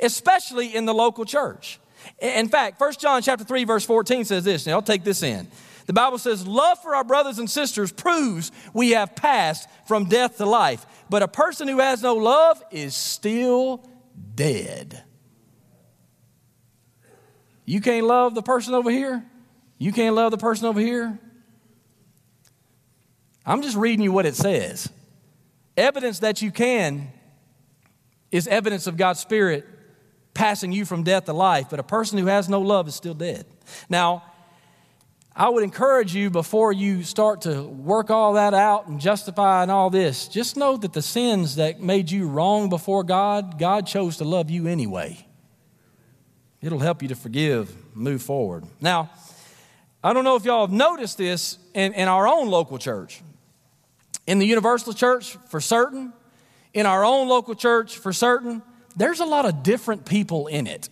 [0.00, 1.78] especially in the local church.
[2.20, 5.46] In fact, 1 John chapter 3, verse 14 says this, Now I'll take this in.
[5.86, 10.38] The Bible says, Love for our brothers and sisters proves we have passed from death
[10.38, 10.86] to life.
[11.10, 13.88] But a person who has no love is still
[14.34, 15.02] dead.
[17.64, 19.24] You can't love the person over here?
[19.78, 21.18] You can't love the person over here?
[23.44, 24.88] I'm just reading you what it says.
[25.76, 27.12] Evidence that you can
[28.30, 29.66] is evidence of God's Spirit
[30.34, 33.14] passing you from death to life, but a person who has no love is still
[33.14, 33.46] dead.
[33.88, 34.24] Now,
[35.34, 39.70] I would encourage you before you start to work all that out and justify and
[39.70, 44.18] all this, just know that the sins that made you wrong before God, God chose
[44.18, 45.26] to love you anyway.
[46.60, 48.64] It'll help you to forgive, move forward.
[48.80, 49.10] Now,
[50.04, 53.22] I don't know if y'all have noticed this in, in our own local church.
[54.26, 56.12] In the Universal Church, for certain,
[56.72, 58.62] in our own local church, for certain,
[58.96, 60.88] there's a lot of different people in it.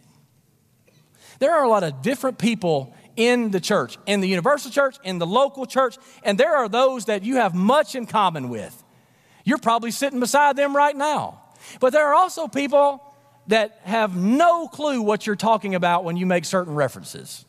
[1.38, 5.18] There are a lot of different people in the church, in the universal church, in
[5.18, 8.82] the local church, and there are those that you have much in common with.
[9.44, 11.40] You're probably sitting beside them right now.
[11.80, 13.02] But there are also people
[13.46, 17.44] that have no clue what you're talking about when you make certain references.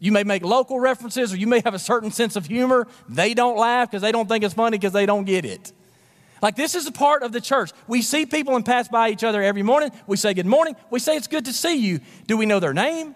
[0.00, 2.88] You may make local references or you may have a certain sense of humor.
[3.08, 5.72] They don't laugh because they don't think it's funny because they don't get it.
[6.42, 7.70] Like, this is a part of the church.
[7.86, 9.92] We see people and pass by each other every morning.
[10.06, 10.74] We say good morning.
[10.90, 12.00] We say it's good to see you.
[12.26, 13.14] Do we know their name?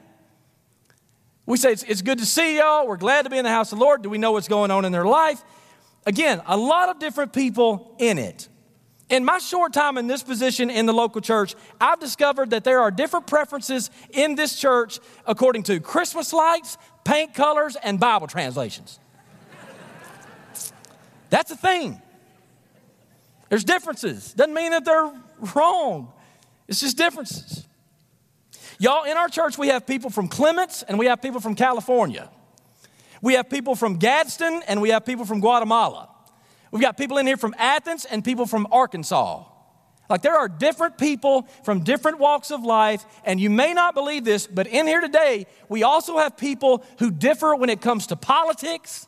[1.46, 2.86] We say it's, it's good to see y'all.
[2.86, 4.02] We're glad to be in the house of the Lord.
[4.02, 5.42] Do we know what's going on in their life?
[6.06, 8.48] Again, a lot of different people in it.
[9.14, 12.80] In my short time in this position in the local church, I've discovered that there
[12.80, 18.98] are different preferences in this church according to Christmas lights, paint colors, and Bible translations.
[21.30, 22.02] That's a thing.
[23.50, 24.32] There's differences.
[24.32, 25.12] Doesn't mean that they're
[25.54, 26.12] wrong.
[26.66, 27.68] It's just differences.
[28.80, 32.28] Y'all, in our church, we have people from Clements and we have people from California.
[33.22, 36.08] We have people from Gadsden and we have people from Guatemala.
[36.74, 39.44] We've got people in here from Athens and people from Arkansas.
[40.10, 44.24] Like there are different people from different walks of life, and you may not believe
[44.24, 48.16] this, but in here today, we also have people who differ when it comes to
[48.16, 49.06] politics,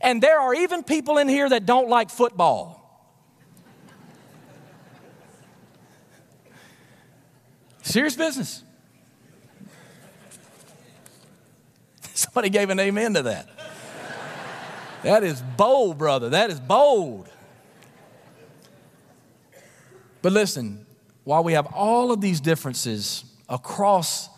[0.00, 2.82] and there are even people in here that don't like football.
[7.82, 8.64] Serious business.
[12.14, 13.55] Somebody gave an amen to that.
[15.06, 16.30] That is bold, brother.
[16.30, 17.28] That is bold.
[20.20, 20.84] But listen,
[21.22, 24.28] while we have all of these differences across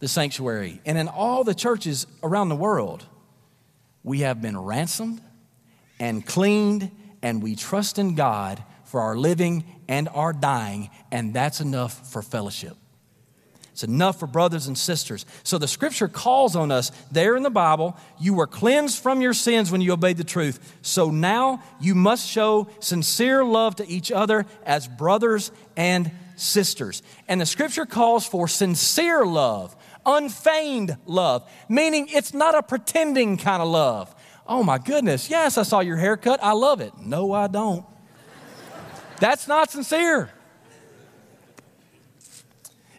[0.00, 3.06] the sanctuary and in all the churches around the world,
[4.02, 5.20] we have been ransomed
[6.00, 6.90] and cleaned,
[7.22, 12.20] and we trust in God for our living and our dying, and that's enough for
[12.20, 12.76] fellowship.
[13.76, 15.26] It's enough for brothers and sisters.
[15.42, 17.94] So the scripture calls on us there in the Bible.
[18.18, 20.78] You were cleansed from your sins when you obeyed the truth.
[20.80, 27.02] So now you must show sincere love to each other as brothers and sisters.
[27.28, 33.60] And the scripture calls for sincere love, unfeigned love, meaning it's not a pretending kind
[33.60, 34.14] of love.
[34.46, 36.40] Oh my goodness, yes, I saw your haircut.
[36.42, 36.94] I love it.
[36.98, 37.84] No, I don't.
[39.20, 40.30] That's not sincere.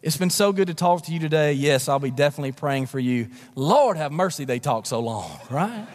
[0.08, 1.52] It's been so good to talk to you today.
[1.52, 3.28] Yes, I'll be definitely praying for you.
[3.56, 5.86] Lord, have mercy, they talk so long, right?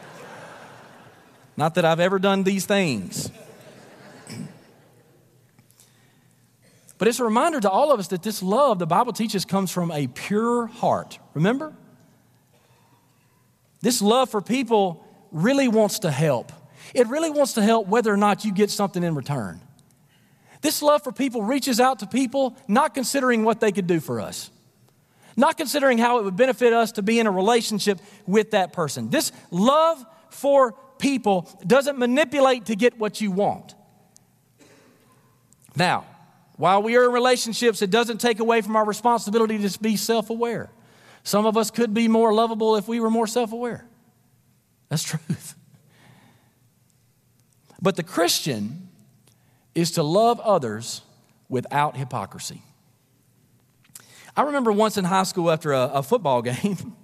[1.57, 3.31] Not that I've ever done these things.
[6.99, 9.71] But it's a reminder to all of us that this love, the Bible teaches, comes
[9.71, 11.19] from a pure heart.
[11.33, 11.73] Remember?
[13.81, 16.53] This love for people really wants to help.
[16.93, 19.63] It really wants to help whether or not you get something in return.
[20.63, 24.21] This love for people reaches out to people not considering what they could do for
[24.21, 24.51] us,
[25.37, 29.11] not considering how it would benefit us to be in a relationship with that person.
[29.11, 33.75] This love for people doesn't manipulate to get what you want.
[35.75, 36.07] Now,
[36.57, 40.31] while we are in relationships, it doesn't take away from our responsibility to be self
[40.31, 40.71] aware.
[41.25, 43.85] Some of us could be more lovable if we were more self aware.
[44.91, 45.57] That's truth.
[47.81, 48.91] But the Christian
[49.75, 51.03] is to love others
[51.49, 52.63] without hypocrisy.
[54.37, 56.97] I remember once in high school after a, a football game,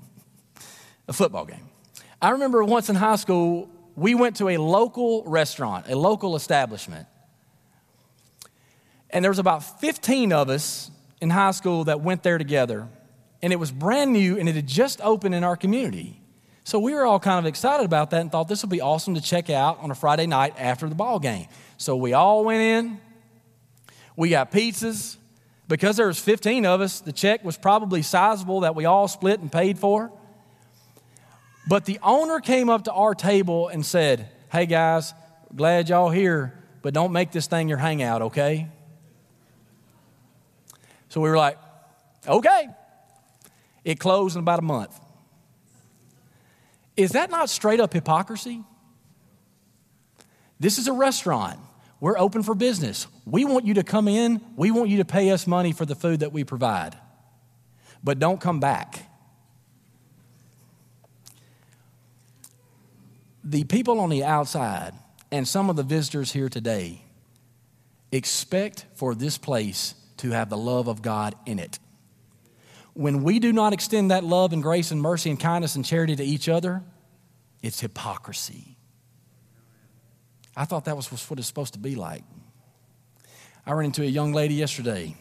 [1.09, 1.69] a football game.
[2.21, 7.07] I remember once in high school, we went to a local restaurant, a local establishment.
[9.11, 10.91] And there was about 15 of us
[11.21, 12.89] in high school that went there together.
[13.43, 16.21] And it was brand new and it had just opened in our community.
[16.65, 19.15] So we were all kind of excited about that and thought this would be awesome
[19.15, 21.47] to check out on a Friday night after the ball game.
[21.79, 23.01] So we all went in.
[24.17, 25.17] We got pizzas.
[25.69, 29.41] Because there was 15 of us, the check was probably sizable that we all split
[29.41, 30.11] and paid for.
[31.69, 35.13] But the owner came up to our table and said, Hey guys,
[35.55, 38.69] glad y'all here, but don't make this thing your hangout, okay?
[41.11, 41.59] So we were like,
[42.27, 42.69] Okay.
[43.85, 44.99] It closed in about a month.
[46.97, 48.65] Is that not straight up hypocrisy?
[50.59, 51.61] This is a restaurant.
[52.01, 53.07] We're open for business.
[53.25, 54.41] We want you to come in.
[54.57, 56.97] We want you to pay us money for the food that we provide.
[58.03, 59.05] But don't come back.
[63.43, 64.93] The people on the outside
[65.33, 67.03] and some of the visitors here today
[68.13, 71.79] expect for this place to have the love of God in it.
[72.95, 76.17] When we do not extend that love and grace and mercy and kindness and charity
[76.17, 76.83] to each other,
[77.63, 78.78] it's hypocrisy.
[80.59, 82.25] I thought that was what it's supposed to be like.
[83.65, 85.15] I ran into a young lady yesterday.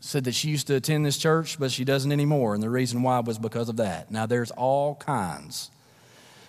[0.00, 2.54] Said that she used to attend this church, but she doesn't anymore.
[2.54, 4.10] And the reason why was because of that.
[4.10, 5.70] Now, there's all kinds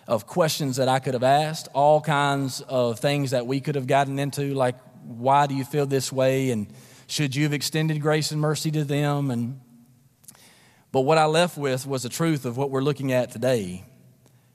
[0.08, 3.86] of questions that I could have asked, all kinds of things that we could have
[3.86, 6.52] gotten into, like, why do you feel this way?
[6.52, 6.68] And
[7.08, 9.30] should you have extended grace and mercy to them?
[9.30, 9.60] And,
[10.94, 13.84] but what I left with was the truth of what we're looking at today.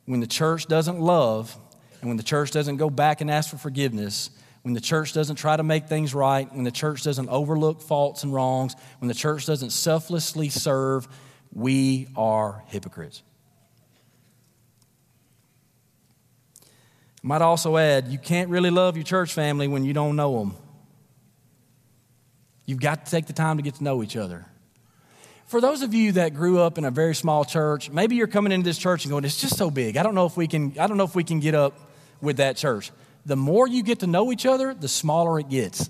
[0.07, 1.59] When the church doesn't love,
[2.05, 4.29] and when the church doesn't go back and ask for forgiveness,
[4.61, 8.25] when the church doesn't try to make things right, when the church doesn't overlook faults
[8.25, 11.09] and wrongs, when the church doesn't selflessly serve,
[11.55, 13.23] we are hypocrites.
[16.63, 16.67] I
[17.23, 20.57] might also add, you can't really love your church family when you don't know them.
[22.67, 24.45] You've got to take the time to get to know each other.
[25.47, 28.53] For those of you that grew up in a very small church, maybe you're coming
[28.53, 29.97] into this church and going, it's just so big.
[29.97, 31.93] I don't know if we can, I don't know if we can get up
[32.25, 32.91] with that church.
[33.27, 35.89] The more you get to know each other, the smaller it gets.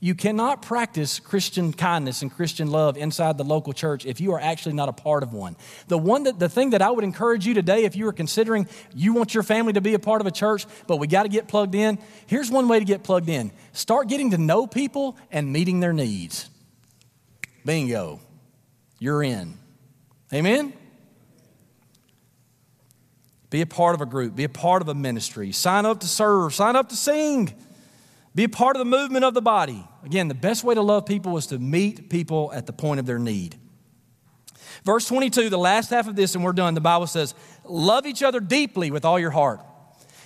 [0.00, 4.40] You cannot practice Christian kindness and Christian love inside the local church if you are
[4.40, 5.56] actually not a part of one.
[5.88, 8.68] The one that the thing that I would encourage you today if you are considering
[8.94, 11.28] you want your family to be a part of a church, but we got to
[11.28, 11.98] get plugged in,
[12.28, 13.50] here's one way to get plugged in.
[13.72, 16.48] Start getting to know people and meeting their needs.
[17.64, 18.20] Bingo.
[19.00, 19.58] You're in.
[20.32, 20.72] Amen.
[23.50, 26.06] Be a part of a group, be a part of a ministry, sign up to
[26.06, 27.54] serve, sign up to sing,
[28.34, 29.86] be a part of the movement of the body.
[30.04, 33.06] Again, the best way to love people is to meet people at the point of
[33.06, 33.56] their need.
[34.84, 37.34] Verse 22, the last half of this, and we're done, the Bible says,
[37.64, 39.60] Love each other deeply with all your heart.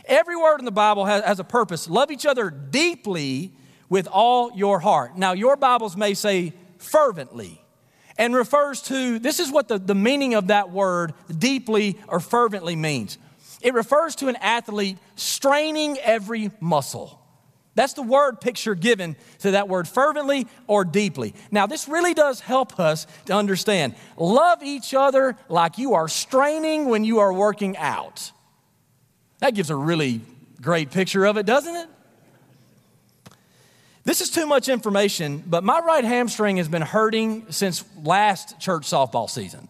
[0.04, 1.88] Every word in the Bible has, has a purpose.
[1.88, 3.52] Love each other deeply
[3.88, 5.16] with all your heart.
[5.16, 7.61] Now, your Bibles may say fervently
[8.18, 12.76] and refers to this is what the, the meaning of that word deeply or fervently
[12.76, 13.18] means
[13.60, 17.22] it refers to an athlete straining every muscle
[17.74, 21.34] That's the word picture given to that word fervently or deeply.
[21.50, 23.94] Now, this really does help us to understand.
[24.16, 28.30] Love each other like you are straining when you are working out.
[29.38, 30.20] That gives a really
[30.60, 31.88] great picture of it, doesn't it?
[34.04, 38.82] This is too much information, but my right hamstring has been hurting since last church
[38.82, 39.68] softball season.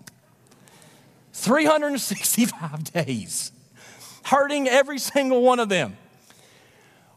[1.34, 3.52] 365 days,
[4.24, 5.96] hurting every single one of them.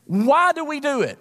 [0.05, 1.17] Why do we do it?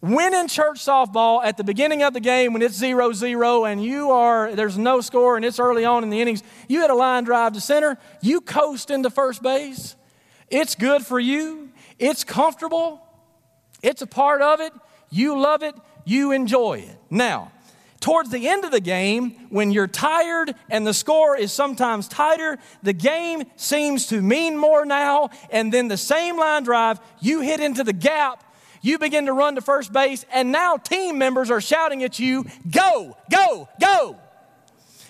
[0.00, 3.82] When in church softball at the beginning of the game, when it's 0 0 and
[3.82, 6.94] you are, there's no score and it's early on in the innings, you hit a
[6.94, 9.94] line drive to center, you coast into first base.
[10.48, 13.00] It's good for you, it's comfortable,
[13.82, 14.72] it's a part of it,
[15.12, 16.98] you love it, you enjoy it.
[17.10, 17.52] Now,
[18.00, 22.58] towards the end of the game, when you're tired and the score is sometimes tighter,
[22.82, 27.60] the game seems to mean more now, and then the same line drive, you hit
[27.60, 28.42] into the gap,
[28.80, 32.44] you begin to run to first base, and now team members are shouting at you,
[32.68, 34.18] Go, go, go.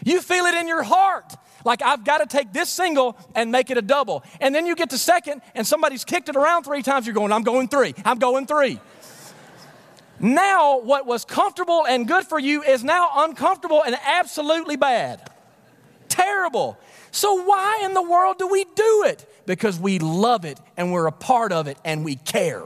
[0.05, 1.33] You feel it in your heart.
[1.65, 4.25] Like, I've got to take this single and make it a double.
[4.41, 7.07] And then you get to second, and somebody's kicked it around three times.
[7.07, 7.95] You're going, I'm going three.
[8.05, 8.81] I'm going three.
[10.23, 15.29] Now, what was comfortable and good for you is now uncomfortable and absolutely bad.
[16.09, 16.79] Terrible.
[17.11, 19.29] So, why in the world do we do it?
[19.47, 22.63] Because we love it and we're a part of it and we care.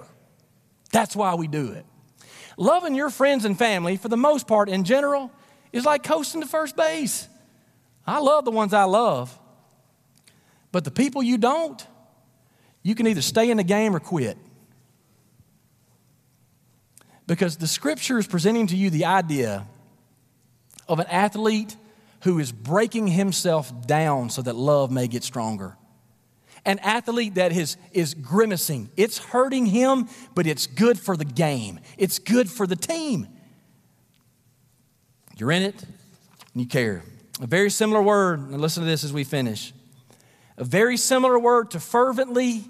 [0.92, 1.86] That's why we do it.
[2.59, 5.30] Loving your friends and family, for the most part in general,
[5.72, 7.26] is like coasting to first base.
[8.07, 9.36] I love the ones I love,
[10.72, 11.84] but the people you don't,
[12.82, 14.36] you can either stay in the game or quit.
[17.26, 19.66] Because the scripture is presenting to you the idea
[20.88, 21.76] of an athlete
[22.22, 25.76] who is breaking himself down so that love may get stronger.
[26.64, 28.90] An athlete that is, is grimacing.
[28.96, 33.28] It's hurting him, but it's good for the game, it's good for the team.
[35.36, 37.02] You're in it and you care.
[37.42, 39.74] A very similar word, and listen to this as we finish.
[40.56, 42.64] A very similar word to fervently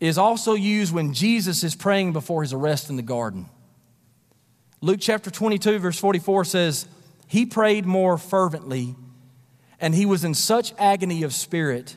[0.00, 3.48] is also used when Jesus is praying before his arrest in the garden.
[4.80, 6.88] Luke chapter 22, verse 44 says,
[7.28, 8.96] He prayed more fervently,
[9.78, 11.96] and he was in such agony of spirit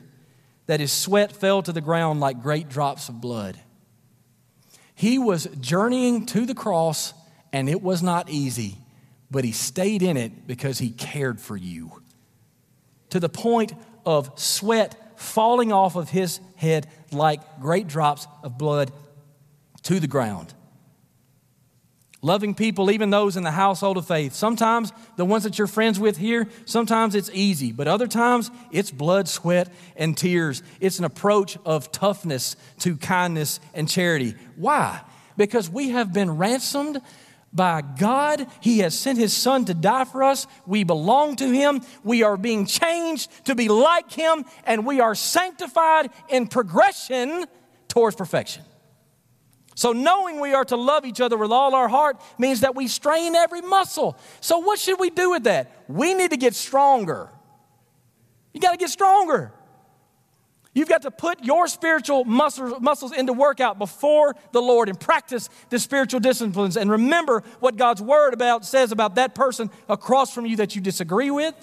[0.66, 3.58] that his sweat fell to the ground like great drops of blood.
[4.94, 7.14] He was journeying to the cross,
[7.52, 8.76] and it was not easy,
[9.30, 12.02] but he stayed in it because he cared for you.
[13.10, 13.72] To the point
[14.04, 18.92] of sweat falling off of his head like great drops of blood
[19.84, 20.54] to the ground.
[22.22, 24.32] Loving people, even those in the household of faith.
[24.32, 28.90] Sometimes the ones that you're friends with here, sometimes it's easy, but other times it's
[28.90, 30.62] blood, sweat, and tears.
[30.80, 34.36] It's an approach of toughness to kindness and charity.
[34.56, 35.02] Why?
[35.36, 37.02] Because we have been ransomed
[37.54, 38.46] by God.
[38.60, 40.46] He has sent His Son to die for us.
[40.66, 41.82] We belong to Him.
[42.02, 47.46] We are being changed to be like Him, and we are sanctified in progression
[47.88, 48.62] towards perfection.
[49.76, 52.86] So, knowing we are to love each other with all our heart means that we
[52.86, 54.16] strain every muscle.
[54.40, 55.84] So, what should we do with that?
[55.88, 57.30] We need to get stronger.
[58.52, 59.52] You got to get stronger.
[60.74, 65.48] You've got to put your spiritual muscles, muscles into workout before the Lord and practice
[65.70, 70.46] the spiritual disciplines and remember what God's word about says about that person across from
[70.46, 71.54] you that you disagree with.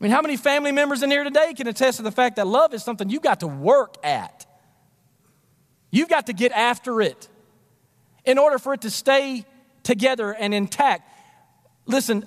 [0.00, 2.46] I mean, how many family members in here today can attest to the fact that
[2.48, 4.44] love is something you've got to work at?
[5.92, 7.28] You've got to get after it
[8.24, 9.44] in order for it to stay
[9.84, 11.08] together and intact.
[11.86, 12.26] Listen,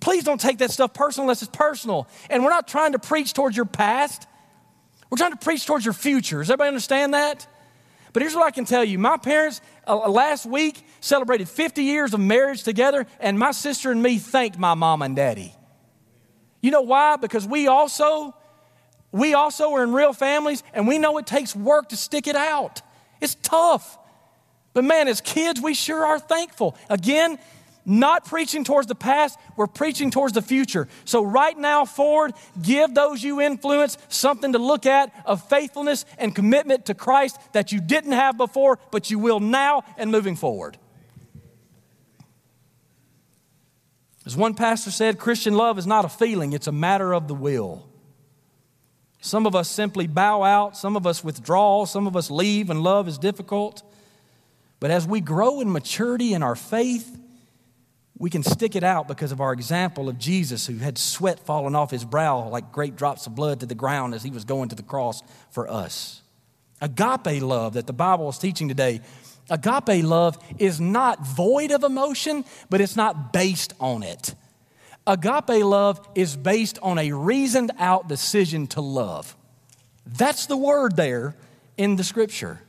[0.00, 2.08] Please don't take that stuff personal unless it's personal.
[2.28, 4.26] And we're not trying to preach towards your past,
[5.10, 6.38] we're trying to preach towards your future.
[6.38, 7.46] Does everybody understand that?
[8.12, 11.82] But here's what I can tell you my parents uh, uh last week celebrated 50
[11.82, 15.54] years of marriage together, and my sister and me thanked my mom and daddy.
[16.60, 17.16] You know why?
[17.16, 18.34] Because we also
[19.12, 22.36] we also are in real families and we know it takes work to stick it
[22.36, 22.82] out.
[23.20, 23.98] It's tough.
[24.74, 26.76] But man, as kids, we sure are thankful.
[26.90, 27.38] Again,
[27.86, 30.88] not preaching towards the past, we're preaching towards the future.
[31.04, 36.34] So, right now, forward, give those you influence something to look at of faithfulness and
[36.34, 40.76] commitment to Christ that you didn't have before, but you will now and moving forward.
[44.26, 47.34] As one pastor said, Christian love is not a feeling, it's a matter of the
[47.34, 47.86] will.
[49.20, 52.82] Some of us simply bow out, some of us withdraw, some of us leave when
[52.82, 53.82] love is difficult.
[54.78, 57.18] But as we grow in maturity in our faith,
[58.18, 61.74] we can stick it out because of our example of Jesus, who had sweat falling
[61.74, 64.70] off his brow like great drops of blood to the ground as he was going
[64.70, 66.22] to the cross for us.
[66.80, 69.00] Agape love that the Bible is teaching today.
[69.50, 74.34] Agape love is not void of emotion, but it's not based on it.
[75.06, 79.36] Agape love is based on a reasoned out decision to love.
[80.06, 81.36] That's the word there
[81.76, 82.60] in the scripture.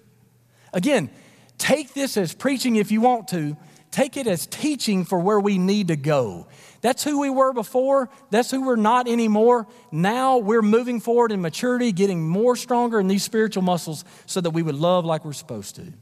[0.73, 1.09] Again,
[1.57, 3.57] take this as preaching if you want to,
[3.97, 6.45] take it as teaching for where we need to go.
[6.81, 8.11] That's who we were before.
[8.29, 9.65] That's who we're not anymore.
[9.91, 14.51] Now we're moving forward in maturity, getting more stronger in these spiritual muscles so that
[14.51, 15.93] we would love like we're supposed to.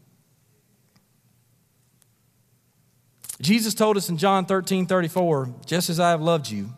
[3.42, 6.72] Jesus told us in John 13 34, just as I have loved you,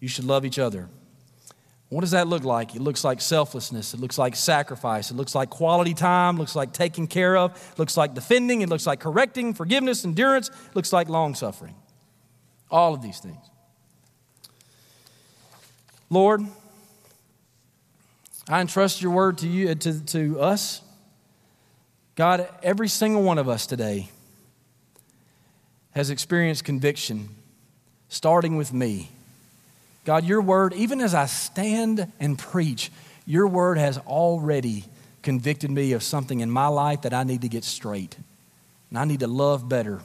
[0.00, 0.88] you should love each other.
[1.92, 2.74] What does that look like?
[2.74, 3.92] It looks like selflessness.
[3.92, 5.10] It looks like sacrifice.
[5.10, 6.36] It looks like quality time.
[6.36, 7.50] It looks like taking care of.
[7.54, 8.62] It looks like defending.
[8.62, 10.48] It looks like correcting, forgiveness, endurance.
[10.48, 11.74] It looks like long suffering.
[12.70, 13.44] All of these things.
[16.08, 16.40] Lord,
[18.48, 20.80] I entrust your word to you uh, to, to us.
[22.14, 24.08] God, every single one of us today
[25.90, 27.28] has experienced conviction,
[28.08, 29.10] starting with me.
[30.04, 32.90] God, your word, even as I stand and preach,
[33.26, 34.84] your word has already
[35.22, 38.16] convicted me of something in my life that I need to get straight.
[38.90, 40.00] And I need to love better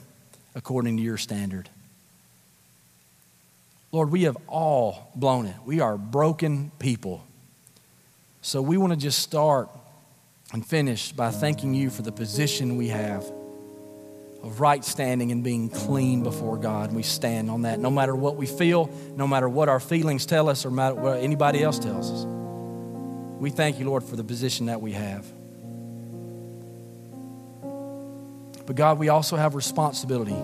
[0.54, 1.68] according to your standard.
[3.90, 5.56] Lord, we have all blown it.
[5.64, 7.24] We are broken people.
[8.42, 9.68] So we want to just start
[10.52, 13.24] and finish by thanking you for the position we have
[14.42, 16.92] of right standing and being clean before God.
[16.92, 20.48] We stand on that no matter what we feel, no matter what our feelings tell
[20.48, 22.24] us, or what anybody else tells us.
[23.40, 25.26] We thank you, Lord, for the position that we have.
[28.66, 30.36] But God, we also have responsibility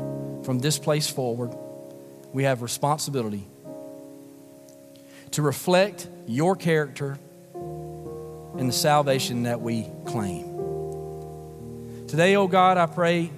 [0.44, 1.54] from this place forward.
[2.32, 3.46] We have responsibility
[5.32, 7.18] to reflect your character
[7.54, 10.44] and the salvation that we claim.
[12.06, 13.30] Today, oh God, I pray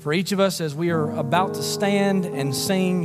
[0.00, 3.04] for each of us as we are about to stand and sing.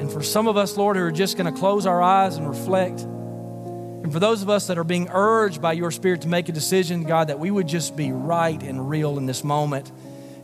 [0.00, 2.48] And for some of us, Lord, who are just going to close our eyes and
[2.48, 3.00] reflect.
[3.00, 6.52] And for those of us that are being urged by your Spirit to make a
[6.52, 9.92] decision, God, that we would just be right and real in this moment.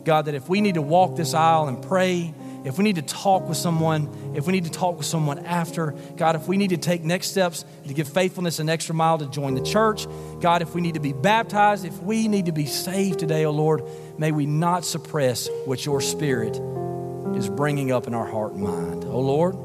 [0.05, 2.35] God, that if we need to walk this aisle and pray,
[2.65, 5.95] if we need to talk with someone, if we need to talk with someone after,
[6.17, 9.27] God, if we need to take next steps to give faithfulness an extra mile to
[9.27, 10.07] join the church,
[10.41, 13.51] God, if we need to be baptized, if we need to be saved today, oh
[13.51, 13.83] Lord,
[14.19, 16.61] may we not suppress what your Spirit
[17.35, 19.05] is bringing up in our heart and mind.
[19.05, 19.57] Oh Lord,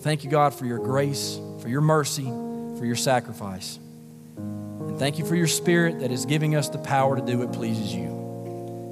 [0.00, 3.78] thank you, God, for your grace, for your mercy, for your sacrifice.
[4.36, 7.52] And thank you for your Spirit that is giving us the power to do what
[7.52, 8.06] pleases you.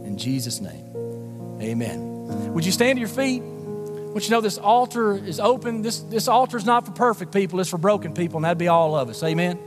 [0.05, 2.06] In Jesus' name, amen.
[2.27, 3.43] Would you stand to your feet?
[3.43, 5.83] Would you know this altar is open?
[5.83, 8.69] This, this altar is not for perfect people, it's for broken people, and that'd be
[8.69, 9.23] all of us.
[9.23, 9.59] Amen.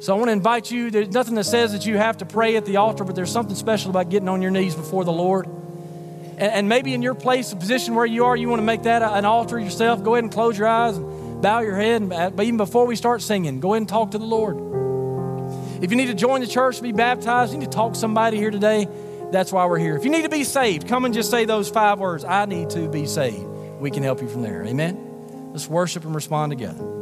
[0.00, 0.90] So I want to invite you.
[0.90, 3.56] There's nothing that says that you have to pray at the altar, but there's something
[3.56, 5.46] special about getting on your knees before the Lord.
[5.46, 8.82] And, and maybe in your place, a position where you are, you want to make
[8.82, 10.02] that an altar yourself.
[10.02, 12.12] Go ahead and close your eyes and bow your head.
[12.12, 15.82] Uh, but even before we start singing, go ahead and talk to the Lord.
[15.82, 18.36] If you need to join the church, be baptized, you need to talk to somebody
[18.36, 18.86] here today
[19.32, 19.96] that's why we're here.
[19.96, 22.70] If you need to be saved, come and just say those five words I need
[22.70, 23.46] to be saved.
[23.80, 24.64] We can help you from there.
[24.64, 25.50] Amen?
[25.52, 27.01] Let's worship and respond together.